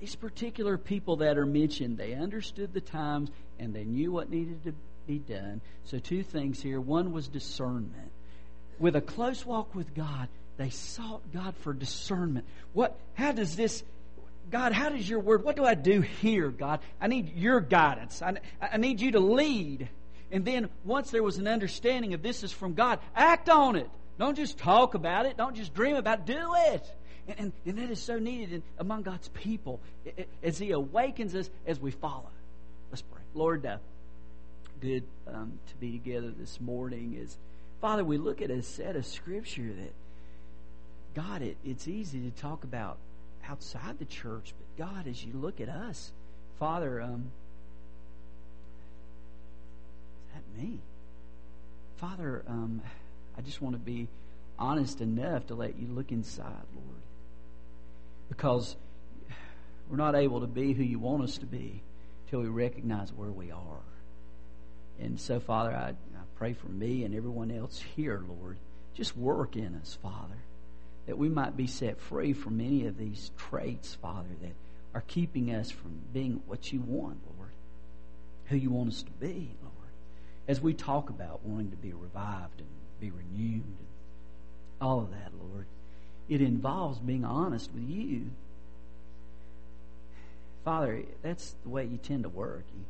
these 0.00 0.16
particular 0.16 0.76
people 0.76 1.16
that 1.16 1.38
are 1.38 1.46
mentioned, 1.46 1.98
they 1.98 2.14
understood 2.14 2.72
the 2.72 2.80
times 2.80 3.30
and 3.58 3.74
they 3.74 3.84
knew 3.84 4.12
what 4.12 4.30
needed 4.30 4.64
to 4.64 4.74
be 5.06 5.18
done. 5.18 5.60
So, 5.84 5.98
two 5.98 6.22
things 6.22 6.60
here. 6.60 6.80
One 6.80 7.12
was 7.12 7.28
discernment. 7.28 8.10
With 8.78 8.96
a 8.96 9.00
close 9.00 9.46
walk 9.46 9.74
with 9.74 9.94
God, 9.94 10.28
they 10.56 10.70
sought 10.70 11.22
God 11.32 11.54
for 11.58 11.72
discernment. 11.72 12.46
What, 12.72 12.98
how 13.14 13.32
does 13.32 13.56
this, 13.56 13.84
God, 14.50 14.72
how 14.72 14.88
does 14.88 15.08
your 15.08 15.20
word, 15.20 15.44
what 15.44 15.56
do 15.56 15.64
I 15.64 15.74
do 15.74 16.00
here, 16.00 16.50
God? 16.50 16.80
I 17.00 17.06
need 17.06 17.36
your 17.36 17.60
guidance. 17.60 18.22
I, 18.22 18.36
I 18.60 18.76
need 18.78 19.00
you 19.00 19.12
to 19.12 19.20
lead. 19.20 19.88
And 20.32 20.44
then, 20.44 20.68
once 20.84 21.10
there 21.10 21.22
was 21.22 21.38
an 21.38 21.46
understanding 21.46 22.14
of 22.14 22.22
this 22.22 22.42
is 22.42 22.52
from 22.52 22.74
God, 22.74 22.98
act 23.14 23.48
on 23.48 23.76
it. 23.76 23.88
Don't 24.18 24.36
just 24.36 24.58
talk 24.58 24.94
about 24.94 25.26
it. 25.26 25.36
Don't 25.36 25.56
just 25.56 25.74
dream 25.74 25.96
about 25.96 26.20
it. 26.20 26.26
Do 26.26 26.54
it. 26.68 26.90
And, 27.28 27.38
and, 27.38 27.52
and 27.64 27.78
that 27.78 27.90
is 27.90 28.02
so 28.02 28.18
needed 28.18 28.52
in, 28.52 28.62
among 28.78 29.02
God's 29.02 29.28
people 29.28 29.80
as 30.42 30.58
He 30.58 30.70
awakens 30.72 31.34
us 31.34 31.48
as 31.66 31.80
we 31.80 31.90
follow. 31.90 32.28
Let's 32.90 33.02
pray. 33.02 33.22
Lord, 33.34 33.64
uh, 33.66 33.78
good 34.80 35.04
um, 35.26 35.58
to 35.68 35.74
be 35.76 35.92
together 35.92 36.30
this 36.30 36.60
morning. 36.60 37.16
Is 37.20 37.36
Father, 37.80 38.04
we 38.04 38.18
look 38.18 38.42
at 38.42 38.50
a 38.50 38.62
set 38.62 38.96
of 38.96 39.06
Scripture 39.06 39.72
that, 39.72 39.92
God, 41.14 41.42
it, 41.42 41.56
it's 41.64 41.88
easy 41.88 42.20
to 42.20 42.30
talk 42.30 42.64
about 42.64 42.98
outside 43.48 43.98
the 43.98 44.04
church, 44.04 44.54
but 44.58 44.86
God, 44.86 45.06
as 45.06 45.24
you 45.24 45.32
look 45.34 45.60
at 45.60 45.68
us, 45.68 46.12
Father, 46.58 47.00
um, 47.00 47.30
is 50.28 50.34
that 50.34 50.62
me? 50.62 50.78
Father, 51.96 52.42
um, 52.48 52.82
I 53.36 53.40
just 53.42 53.60
want 53.62 53.74
to 53.74 53.80
be 53.80 54.08
honest 54.58 55.00
enough 55.00 55.46
to 55.48 55.54
let 55.54 55.78
you 55.78 55.88
look 55.88 56.12
inside, 56.12 56.66
Lord 56.74 57.03
because 58.28 58.76
we're 59.88 59.96
not 59.96 60.14
able 60.14 60.40
to 60.40 60.46
be 60.46 60.72
who 60.72 60.82
you 60.82 60.98
want 60.98 61.22
us 61.22 61.38
to 61.38 61.46
be 61.46 61.82
till 62.30 62.40
we 62.40 62.48
recognize 62.48 63.12
where 63.12 63.30
we 63.30 63.50
are. 63.50 63.82
And 65.00 65.20
so, 65.20 65.40
Father, 65.40 65.74
I, 65.74 65.90
I 65.90 66.22
pray 66.36 66.52
for 66.52 66.68
me 66.68 67.04
and 67.04 67.14
everyone 67.14 67.50
else 67.50 67.82
here, 67.96 68.22
Lord. 68.26 68.58
Just 68.94 69.16
work 69.16 69.56
in 69.56 69.74
us, 69.76 69.98
Father, 70.02 70.36
that 71.06 71.18
we 71.18 71.28
might 71.28 71.56
be 71.56 71.66
set 71.66 72.00
free 72.00 72.32
from 72.32 72.60
any 72.60 72.86
of 72.86 72.96
these 72.96 73.30
traits, 73.36 73.94
Father, 73.94 74.28
that 74.42 74.54
are 74.94 75.02
keeping 75.02 75.52
us 75.52 75.70
from 75.70 75.98
being 76.12 76.40
what 76.46 76.72
you 76.72 76.80
want, 76.80 77.18
Lord, 77.36 77.50
who 78.46 78.56
you 78.56 78.70
want 78.70 78.90
us 78.90 79.02
to 79.02 79.10
be, 79.10 79.50
Lord. 79.62 79.74
As 80.46 80.60
we 80.60 80.74
talk 80.74 81.10
about 81.10 81.44
wanting 81.44 81.70
to 81.70 81.76
be 81.76 81.92
revived 81.92 82.60
and 82.60 82.68
be 83.00 83.10
renewed 83.10 83.64
and 83.64 83.86
all 84.80 85.00
of 85.00 85.10
that, 85.10 85.32
Lord 85.40 85.66
it 86.28 86.40
involves 86.40 86.98
being 86.98 87.24
honest 87.24 87.70
with 87.72 87.88
you. 87.88 88.30
Father, 90.64 91.02
that's 91.22 91.54
the 91.62 91.68
way 91.68 91.84
you 91.84 91.98
tend 91.98 92.22
to 92.22 92.28
work. 92.28 92.64
You 92.74 92.84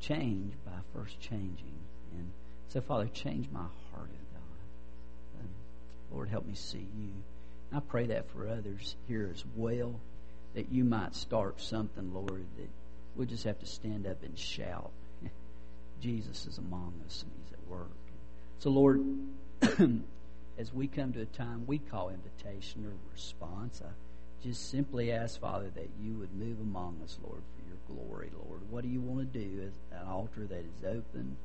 change 0.00 0.52
by 0.64 0.72
first 0.94 1.20
changing. 1.20 1.78
And 2.16 2.30
so, 2.68 2.80
Father, 2.80 3.08
change 3.12 3.48
my 3.50 3.60
heart, 3.60 4.10
oh 4.10 4.26
God. 4.32 5.40
And 5.40 5.48
Lord, 6.12 6.28
help 6.28 6.46
me 6.46 6.54
see 6.54 6.86
you. 6.96 7.10
I 7.72 7.80
pray 7.80 8.06
that 8.06 8.30
for 8.30 8.48
others 8.48 8.94
here 9.08 9.30
as 9.34 9.44
well, 9.56 9.98
that 10.54 10.70
you 10.70 10.84
might 10.84 11.16
start 11.16 11.60
something, 11.60 12.14
Lord, 12.14 12.46
that 12.58 12.68
we'll 13.16 13.26
just 13.26 13.44
have 13.44 13.58
to 13.58 13.66
stand 13.66 14.06
up 14.06 14.22
and 14.22 14.38
shout. 14.38 14.92
Jesus 16.00 16.46
is 16.46 16.58
among 16.58 16.94
us 17.06 17.24
and 17.24 17.32
he's 17.42 17.52
at 17.52 17.68
work. 17.68 17.88
So, 18.60 18.70
Lord, 18.70 19.04
as 20.58 20.72
we 20.72 20.86
come 20.86 21.12
to 21.12 21.20
a 21.20 21.26
time 21.26 21.66
we 21.66 21.78
call 21.78 22.10
invitation 22.10 22.86
or 22.86 22.92
response, 23.12 23.82
I 23.84 23.90
just 24.42 24.70
simply 24.70 25.10
ask, 25.10 25.40
Father, 25.40 25.70
that 25.74 25.88
you 26.00 26.14
would 26.14 26.32
move 26.34 26.60
among 26.60 27.00
us, 27.02 27.18
Lord, 27.22 27.42
for 27.54 27.68
your 27.68 27.78
glory, 28.06 28.30
Lord. 28.46 28.60
What 28.70 28.82
do 28.82 28.88
you 28.88 29.00
want 29.00 29.32
to 29.32 29.38
do 29.38 29.62
as 29.66 29.98
an 29.98 30.06
altar 30.06 30.46
that 30.46 30.58
is 30.58 30.84
open 30.84 31.36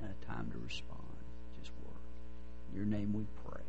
and 0.00 0.10
a 0.10 0.26
time 0.26 0.50
to 0.52 0.58
respond? 0.58 1.00
Just 1.58 1.72
work. 1.84 2.02
In 2.70 2.76
your 2.76 2.86
name 2.86 3.12
we 3.12 3.24
pray. 3.48 3.62